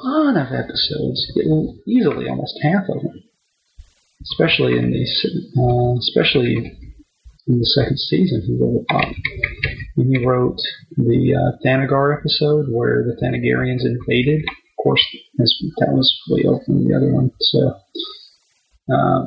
ton 0.05 0.37
of 0.37 0.53
episodes, 0.53 1.31
easily 1.87 2.29
almost 2.29 2.59
half 2.61 2.83
of 2.87 3.01
them 3.01 3.23
especially 4.23 4.77
in 4.77 4.91
these, 4.91 5.25
uh, 5.57 5.97
especially 5.97 6.55
in 7.47 7.59
the 7.59 7.65
second 7.65 7.99
season, 7.99 8.41
he 8.45 8.57
wrote 8.59 8.85
a 8.89 8.93
lot. 8.93 9.15
And 9.97 10.15
he 10.15 10.25
wrote 10.25 10.59
the 10.95 11.35
uh, 11.35 11.57
Thanagar 11.65 12.17
episode 12.17 12.67
where 12.69 13.03
the 13.03 13.17
Thanagarians 13.21 13.85
invaded. 13.85 14.45
Course, 14.81 15.05
that 15.37 15.91
was 15.91 16.17
way 16.29 16.43
over 16.47 16.63
from 16.65 16.85
the 16.85 16.95
other 16.95 17.11
one. 17.11 17.31
So, 17.41 17.75
uh, 18.89 19.25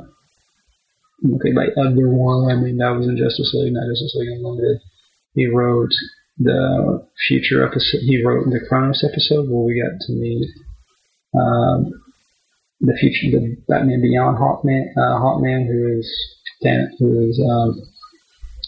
okay, 1.37 1.53
by 1.53 1.69
other 1.79 2.09
one, 2.09 2.51
I 2.51 2.59
mean 2.61 2.79
that 2.79 2.97
was 2.97 3.07
in 3.07 3.19
Justice 3.19 3.53
League, 3.55 3.75
not 3.75 3.88
Justice 3.91 4.17
League 4.17 4.33
Unlimited. 4.33 4.81
He 5.35 5.47
wrote 5.47 5.93
the 6.38 7.07
future 7.29 7.67
episode. 7.67 8.01
He 8.01 8.25
wrote 8.25 8.47
the 8.47 8.65
Chronos 8.67 9.05
episode 9.05 9.49
where 9.51 9.65
we 9.65 9.83
got 9.83 10.01
to 10.01 10.12
meet 10.12 10.49
um, 11.35 11.93
the 12.81 12.97
future, 12.99 13.38
the 13.38 13.57
Batman 13.69 14.01
Beyond 14.01 14.38
Hawkman, 14.38 14.91
uh, 14.97 15.21
Hawkman, 15.21 15.67
who 15.67 15.99
is 15.99 16.11
who 16.99 17.29
is 17.29 17.41
um, 17.41 17.81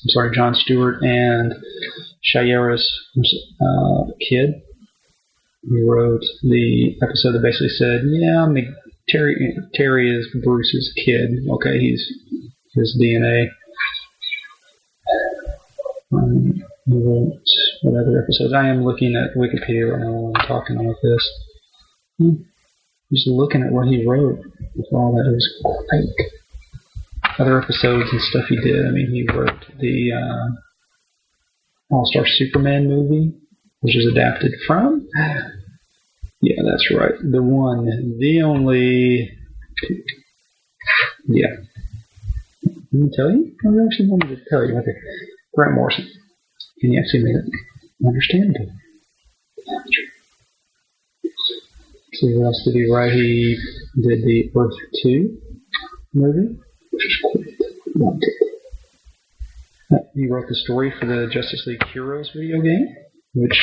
I'm 0.04 0.08
sorry, 0.08 0.34
John 0.34 0.54
Stewart 0.54 1.02
and 1.02 1.54
Shayera's 2.22 2.86
uh, 3.16 4.12
kid. 4.28 4.62
He 5.68 5.82
wrote 5.82 6.22
the 6.42 6.96
episode 7.02 7.32
that 7.32 7.42
basically 7.42 7.70
said, 7.70 8.02
"Yeah, 8.04 8.46
Mc- 8.46 8.74
Terry 9.08 9.56
Terry 9.74 10.14
is 10.14 10.28
Bruce's 10.42 10.92
kid. 11.04 11.46
Okay, 11.48 11.78
he's 11.78 12.06
his 12.74 12.98
DNA." 13.00 13.48
Um, 16.12 16.62
what 16.86 18.00
other 18.00 18.22
episodes? 18.22 18.52
I 18.52 18.68
am 18.68 18.84
looking 18.84 19.16
at 19.16 19.36
Wikipedia 19.36 19.90
right 19.90 20.00
now 20.00 20.12
while 20.12 20.32
I'm 20.36 20.46
talking 20.46 20.76
about 20.76 20.96
this. 21.02 21.30
Hmm. 22.18 22.34
Just 23.12 23.26
looking 23.26 23.62
at 23.62 23.72
what 23.72 23.88
he 23.88 24.06
wrote 24.06 24.38
with 24.74 24.86
all 24.92 25.14
that, 25.16 25.30
was 25.30 25.48
quite 25.62 27.38
other 27.38 27.60
episodes 27.60 28.10
and 28.10 28.20
stuff 28.20 28.44
he 28.48 28.56
did. 28.56 28.86
I 28.86 28.90
mean, 28.90 29.10
he 29.10 29.26
wrote 29.34 29.64
the 29.78 30.12
uh, 30.12 31.94
All 31.94 32.06
Star 32.06 32.24
Superman 32.26 32.88
movie, 32.88 33.34
which 33.84 33.96
is 33.96 34.06
adapted 34.10 34.50
from. 34.66 35.06
Yeah, 36.40 36.62
that's 36.64 36.90
right. 36.90 37.12
The 37.30 37.42
one, 37.42 37.84
the 38.18 38.42
only. 38.42 39.30
Yeah. 41.26 41.56
Let 42.64 42.92
me 42.92 43.10
tell 43.14 43.30
you. 43.30 43.54
I 43.62 43.84
actually 43.84 44.08
wanted 44.08 44.36
to 44.36 44.44
tell 44.48 44.64
you. 44.64 44.78
Okay. 44.78 44.92
Grant 45.54 45.74
Morrison. 45.74 46.10
And 46.82 46.92
he 46.92 46.98
actually 46.98 47.24
made 47.24 47.36
it 47.36 47.44
understandable. 48.06 48.72
See 52.14 52.34
what 52.36 52.46
else 52.46 52.62
did 52.64 52.74
he 52.74 52.90
write? 52.90 53.12
He 53.12 53.58
did 54.00 54.22
the 54.24 54.50
Earth 54.56 54.74
2 55.02 55.38
movie, 56.14 56.56
which 56.90 57.04
is. 57.04 57.16
Loved. 57.96 58.24
Uh, 59.92 59.98
He 60.14 60.26
wrote 60.26 60.48
the 60.48 60.54
story 60.56 60.92
for 60.98 61.06
the 61.06 61.28
Justice 61.30 61.64
League 61.66 61.84
Heroes 61.92 62.30
video 62.34 62.60
game, 62.60 62.88
which 63.34 63.60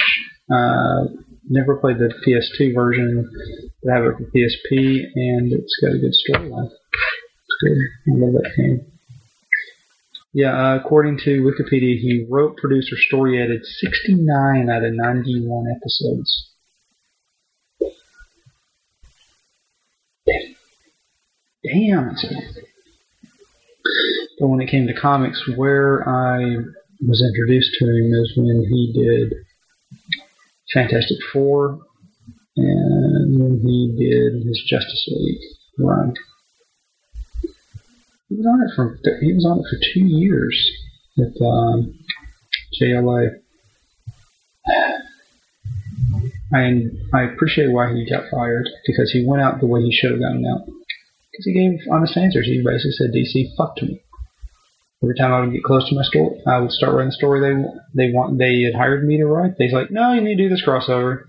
uh, 0.54 1.06
never 1.50 1.78
played 1.78 1.98
the 1.98 2.14
PS2 2.26 2.74
version, 2.74 3.30
but 3.84 3.92
I 3.92 3.96
have 3.96 4.06
it 4.06 4.18
for 4.18 4.24
PSP, 4.24 5.04
and 5.16 5.52
it's 5.52 5.78
got 5.82 5.94
a 5.94 5.98
good 5.98 6.14
storyline. 6.14 6.70
It's 6.70 7.58
good. 7.62 7.78
I 8.08 8.18
love 8.18 8.34
that 8.34 8.52
game. 8.56 8.86
Yeah, 10.34 10.58
uh, 10.58 10.76
according 10.78 11.18
to 11.26 11.42
Wikipedia, 11.42 12.00
he 12.00 12.26
wrote, 12.30 12.56
produced, 12.58 12.94
or 12.94 12.98
story 12.98 13.42
edited 13.42 13.66
69 13.66 14.70
out 14.70 14.84
of 14.84 14.94
91 14.94 15.66
episodes. 15.76 16.52
Damn. 21.64 22.16
But 24.40 24.48
when 24.48 24.62
it 24.62 24.70
came 24.70 24.88
to 24.88 24.94
comics, 24.94 25.44
where 25.56 26.08
I 26.08 26.58
was 27.06 27.22
introduced 27.22 27.72
to 27.80 27.86
him 27.86 28.14
is 28.14 28.34
when 28.38 28.64
he 28.64 28.94
did 28.94 29.34
Fantastic 30.74 31.18
Four 31.34 31.80
and 32.58 33.62
he 33.62 33.96
did 33.98 34.46
his 34.46 34.62
Justice 34.68 35.08
League 35.08 35.42
run. 35.80 36.14
He 38.30 38.36
was 38.36 38.46
on 38.46 38.62
it 38.62 38.72
for 38.76 39.00
he 39.22 39.34
was 39.34 39.46
on 39.46 39.60
it 39.60 39.66
for 39.70 39.78
two 39.94 40.06
years 40.06 40.72
with 41.18 41.36
um, 41.42 41.94
JLA. 42.82 43.30
And 46.54 46.92
I 47.14 47.24
appreciate 47.24 47.72
why 47.72 47.94
he 47.94 48.10
got 48.10 48.30
fired 48.30 48.68
because 48.86 49.12
he 49.12 49.26
went 49.26 49.42
out 49.42 49.60
the 49.60 49.68
way 49.68 49.82
he 49.82 49.92
should 49.92 50.12
have 50.12 50.20
gotten 50.20 50.46
out. 50.46 50.66
Because 50.66 51.46
he 51.46 51.54
gave 51.54 51.80
honest 51.90 52.18
answers. 52.18 52.46
He 52.46 52.62
basically 52.62 52.92
said 52.92 53.12
DC 53.16 53.56
fucked 53.58 53.82
me. 53.82 54.02
Every 55.04 55.16
time 55.16 55.34
I 55.34 55.40
would 55.40 55.54
get 55.54 55.64
close 55.64 55.88
to 55.90 55.96
my 55.96 56.04
story, 56.04 56.40
I 56.46 56.60
would 56.60 56.72
start 56.72 56.94
writing 56.94 57.10
the 57.10 57.14
story 57.14 57.40
they 57.40 57.64
they 57.96 58.14
want 58.14 58.38
they 58.38 58.62
had 58.62 58.76
hired 58.76 59.04
me 59.04 59.18
to 59.18 59.26
write. 59.26 59.58
They's 59.58 59.74
like, 59.74 59.90
no, 59.90 60.14
you 60.14 60.22
need 60.22 60.38
to 60.38 60.44
do 60.44 60.50
this 60.50 60.64
crossover. 60.66 61.24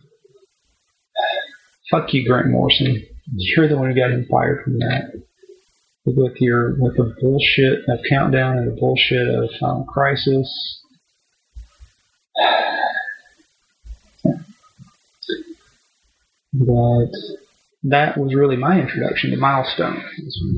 Fuck 1.91 2.13
you, 2.13 2.27
Grant 2.29 2.51
Morrison. 2.51 3.03
You're 3.35 3.69
the 3.69 3.79
one 3.79 3.89
who 3.89 3.97
got 3.97 4.11
him 4.11 4.27
fired 4.31 4.65
from 4.65 4.79
that. 4.81 5.13
With 6.05 6.37
your 6.41 6.75
with 6.79 6.97
the 6.97 7.15
bullshit 7.21 7.89
of 7.89 8.01
Countdown 8.11 8.59
and 8.59 8.69
the 8.69 8.79
bullshit 8.79 9.29
of 9.29 9.49
Final 9.61 9.85
Crisis. 9.85 10.81
But 16.55 17.09
that 17.85 18.19
was 18.19 18.35
really 18.35 18.57
my 18.57 18.79
introduction 18.79 19.31
to 19.31 19.39
Milestone. 19.39 20.05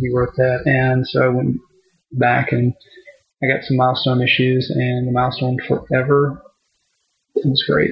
He 0.01 0.11
wrote 0.13 0.35
that, 0.37 0.63
and 0.67 1.07
so 1.07 1.23
I 1.23 1.29
went 1.29 1.61
back 2.11 2.51
and 2.51 2.75
I 3.43 3.47
got 3.47 3.65
some 3.65 3.77
Milestone 3.77 4.23
issues, 4.23 4.71
and 4.71 5.07
the 5.07 5.13
Milestone 5.13 5.59
Forever 5.67 6.41
it 7.35 7.49
was 7.49 7.65
great. 7.69 7.91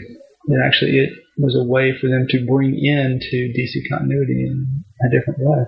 And 0.49 0.63
actually 0.63 0.99
it 0.99 1.13
was 1.39 1.57
a 1.57 1.65
way 1.65 1.93
for 1.99 2.09
them 2.09 2.27
to 2.31 2.47
bring 2.47 2.75
into 2.75 3.53
DC 3.53 3.89
continuity 3.89 4.47
in 4.47 4.85
a 5.05 5.11
different 5.11 5.41
way. 5.41 5.65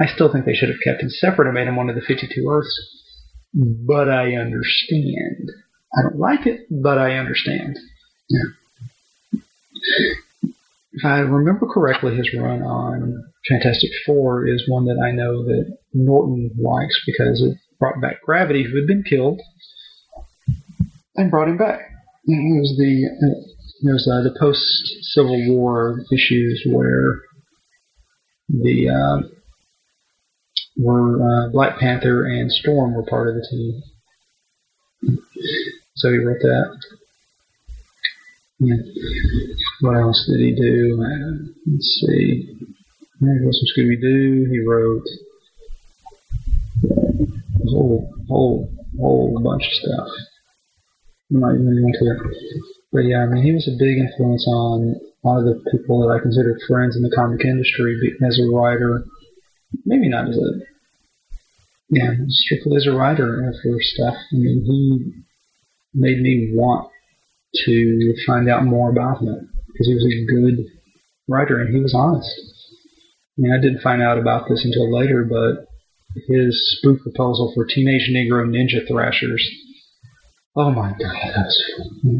I 0.00 0.06
still 0.06 0.32
think 0.32 0.44
they 0.44 0.54
should 0.54 0.68
have 0.68 0.80
kept 0.82 1.02
him 1.02 1.10
separate 1.10 1.46
and 1.46 1.54
made 1.54 1.68
him 1.68 1.76
one 1.76 1.88
of 1.88 1.94
the 1.94 2.00
52 2.00 2.48
Earths, 2.48 2.80
but 3.54 4.08
I 4.08 4.34
understand. 4.34 5.50
I 5.96 6.02
don't 6.02 6.18
like 6.18 6.46
it, 6.46 6.66
but 6.70 6.98
I 6.98 7.16
understand. 7.16 7.78
Yeah. 8.28 9.40
If 10.94 11.04
I 11.04 11.18
remember 11.20 11.66
correctly, 11.66 12.16
his 12.16 12.34
run 12.34 12.62
on 12.62 13.24
Fantastic 13.48 13.90
Four 14.04 14.46
is 14.46 14.64
one 14.68 14.86
that 14.86 15.02
I 15.02 15.10
know 15.10 15.44
that 15.44 15.78
Norton 15.94 16.50
likes 16.58 17.00
because 17.06 17.42
it 17.42 17.58
brought 17.82 18.00
back 18.00 18.22
Gravity, 18.22 18.62
who 18.62 18.76
had 18.76 18.86
been 18.86 19.02
killed, 19.02 19.40
and 21.16 21.32
brought 21.32 21.48
him 21.48 21.58
back. 21.58 21.80
It 22.26 22.60
was 22.60 22.76
the 22.78 23.08
it 23.82 23.92
was 23.92 24.08
uh, 24.08 24.22
the 24.22 24.38
post 24.38 24.62
Civil 25.12 25.36
War 25.48 25.98
issues 26.12 26.62
where 26.70 27.22
the 28.48 28.88
uh, 28.88 29.28
were 30.78 31.16
uh, 31.16 31.48
Black 31.50 31.80
Panther 31.80 32.24
and 32.24 32.52
Storm 32.52 32.94
were 32.94 33.02
part 33.02 33.28
of 33.28 33.34
the 33.34 33.48
team. 33.50 35.18
So 35.96 36.12
he 36.12 36.18
wrote 36.18 36.40
that. 36.40 36.78
Yeah. 38.60 38.76
What 39.80 39.96
else 39.96 40.24
did 40.30 40.38
he 40.38 40.54
do? 40.54 41.02
Uh, 41.02 41.50
let's 41.66 42.04
see. 42.06 42.48
There 43.20 43.40
goes 43.40 43.58
some 43.58 43.84
Scooby 43.84 44.00
Doo. 44.00 44.46
He 44.52 44.60
wrote 44.60 45.02
whole, 47.72 48.12
whole, 48.28 48.70
whole 48.98 49.40
bunch 49.42 49.64
of 49.64 49.72
stuff. 49.72 50.08
I'm 51.32 51.40
not 51.40 51.54
even 51.54 51.66
into 51.66 52.12
it. 52.12 52.20
But 52.92 53.04
yeah, 53.08 53.24
I 53.24 53.26
mean, 53.26 53.42
he 53.42 53.52
was 53.52 53.66
a 53.68 53.80
big 53.80 53.98
influence 53.98 54.46
on 54.46 54.94
a 55.24 55.28
lot 55.28 55.38
of 55.38 55.44
the 55.46 55.70
people 55.72 56.00
that 56.00 56.12
I 56.12 56.20
consider 56.20 56.58
friends 56.68 56.96
in 56.96 57.02
the 57.02 57.14
comic 57.14 57.44
industry 57.44 57.96
as 58.26 58.38
a 58.38 58.50
writer. 58.54 59.04
Maybe 59.86 60.08
not 60.08 60.28
as 60.28 60.36
a, 60.36 60.50
yeah, 61.88 62.10
strictly 62.28 62.76
as 62.76 62.86
a 62.86 62.92
writer 62.92 63.52
for 63.62 63.76
stuff. 63.80 64.14
I 64.14 64.36
mean, 64.36 64.64
he 64.64 65.22
made 65.94 66.20
me 66.20 66.52
want 66.52 66.90
to 67.64 68.14
find 68.26 68.48
out 68.48 68.64
more 68.64 68.90
about 68.90 69.22
him 69.22 69.50
because 69.68 69.86
he 69.86 69.94
was 69.94 70.04
a 70.04 70.30
good 70.30 70.66
writer 71.28 71.60
and 71.60 71.74
he 71.74 71.80
was 71.80 71.94
honest. 71.94 72.30
I 73.38 73.40
mean, 73.40 73.52
I 73.52 73.60
didn't 73.60 73.82
find 73.82 74.02
out 74.02 74.18
about 74.18 74.48
this 74.48 74.64
until 74.64 74.94
later, 74.94 75.24
but 75.24 75.66
his 76.28 76.76
spoof 76.78 77.00
proposal 77.02 77.52
for 77.54 77.64
Teenage 77.64 78.10
Negro 78.12 78.46
Ninja 78.46 78.86
Thrashers. 78.86 79.48
Oh 80.54 80.70
my 80.70 80.90
god, 80.90 81.32
that's 81.34 81.72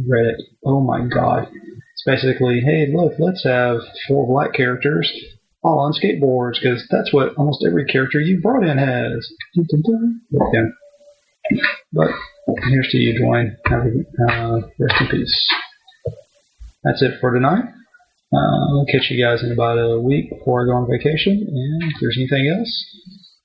read 0.09 0.27
it. 0.27 0.43
Oh 0.65 0.81
my 0.81 1.07
god. 1.07 1.49
It's 1.53 2.05
basically, 2.07 2.61
hey, 2.61 2.91
look, 2.93 3.13
let's 3.19 3.45
have 3.45 3.81
four 4.09 4.27
black 4.27 4.55
characters 4.55 5.13
all 5.63 5.79
on 5.79 5.93
skateboards 5.93 6.55
because 6.61 6.87
that's 6.91 7.13
what 7.13 7.35
almost 7.37 7.65
every 7.67 7.85
character 7.85 8.21
you 8.21 8.41
brought 8.41 8.65
in 8.65 8.79
has. 8.79 9.33
Yeah. 11.53 11.61
But 11.93 12.09
here's 12.69 12.89
to 12.89 12.99
you, 12.99 13.21
Dwayne. 13.21 13.57
Uh, 14.29 14.67
rest 14.79 15.01
in 15.01 15.09
peace. 15.09 15.47
That's 16.83 17.03
it 17.03 17.21
for 17.21 17.33
tonight. 17.33 17.65
Uh, 18.33 18.79
I'll 18.79 18.87
catch 18.91 19.11
you 19.11 19.23
guys 19.23 19.45
in 19.45 19.53
about 19.53 19.79
a 19.79 20.01
week 20.01 20.31
before 20.31 20.63
I 20.63 20.67
go 20.67 20.73
on 20.73 20.91
vacation. 20.91 21.47
And 21.47 21.83
if 21.93 22.01
there's 22.01 22.17
anything 22.19 22.49
else, 22.49 22.87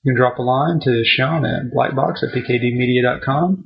you 0.08 0.14
can 0.14 0.22
drop 0.22 0.40
a 0.40 0.42
line 0.42 0.80
to 0.84 1.04
Sean 1.04 1.46
at 1.46 1.64
blackbox 1.76 2.24
at 2.24 2.30
pkdmedia.com. 2.34 3.66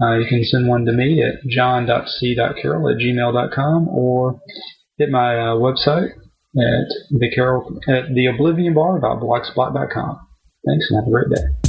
Uh, 0.00 0.18
you 0.18 0.28
can 0.28 0.44
send 0.44 0.68
one 0.68 0.84
to 0.84 0.92
me 0.92 1.20
at 1.22 1.42
john.c.carroll 1.48 2.90
at 2.90 2.98
gmail.com 2.98 3.88
or 3.88 4.40
hit 4.98 5.10
my 5.10 5.36
uh, 5.36 5.54
website 5.54 6.10
at 6.56 6.86
the 7.10 7.28
at 7.88 8.10
theoblivionbar.blogspot.com. 8.10 10.20
Thanks 10.66 10.90
and 10.90 10.98
have 10.98 11.06
a 11.08 11.10
great 11.10 11.30
day. 11.30 11.67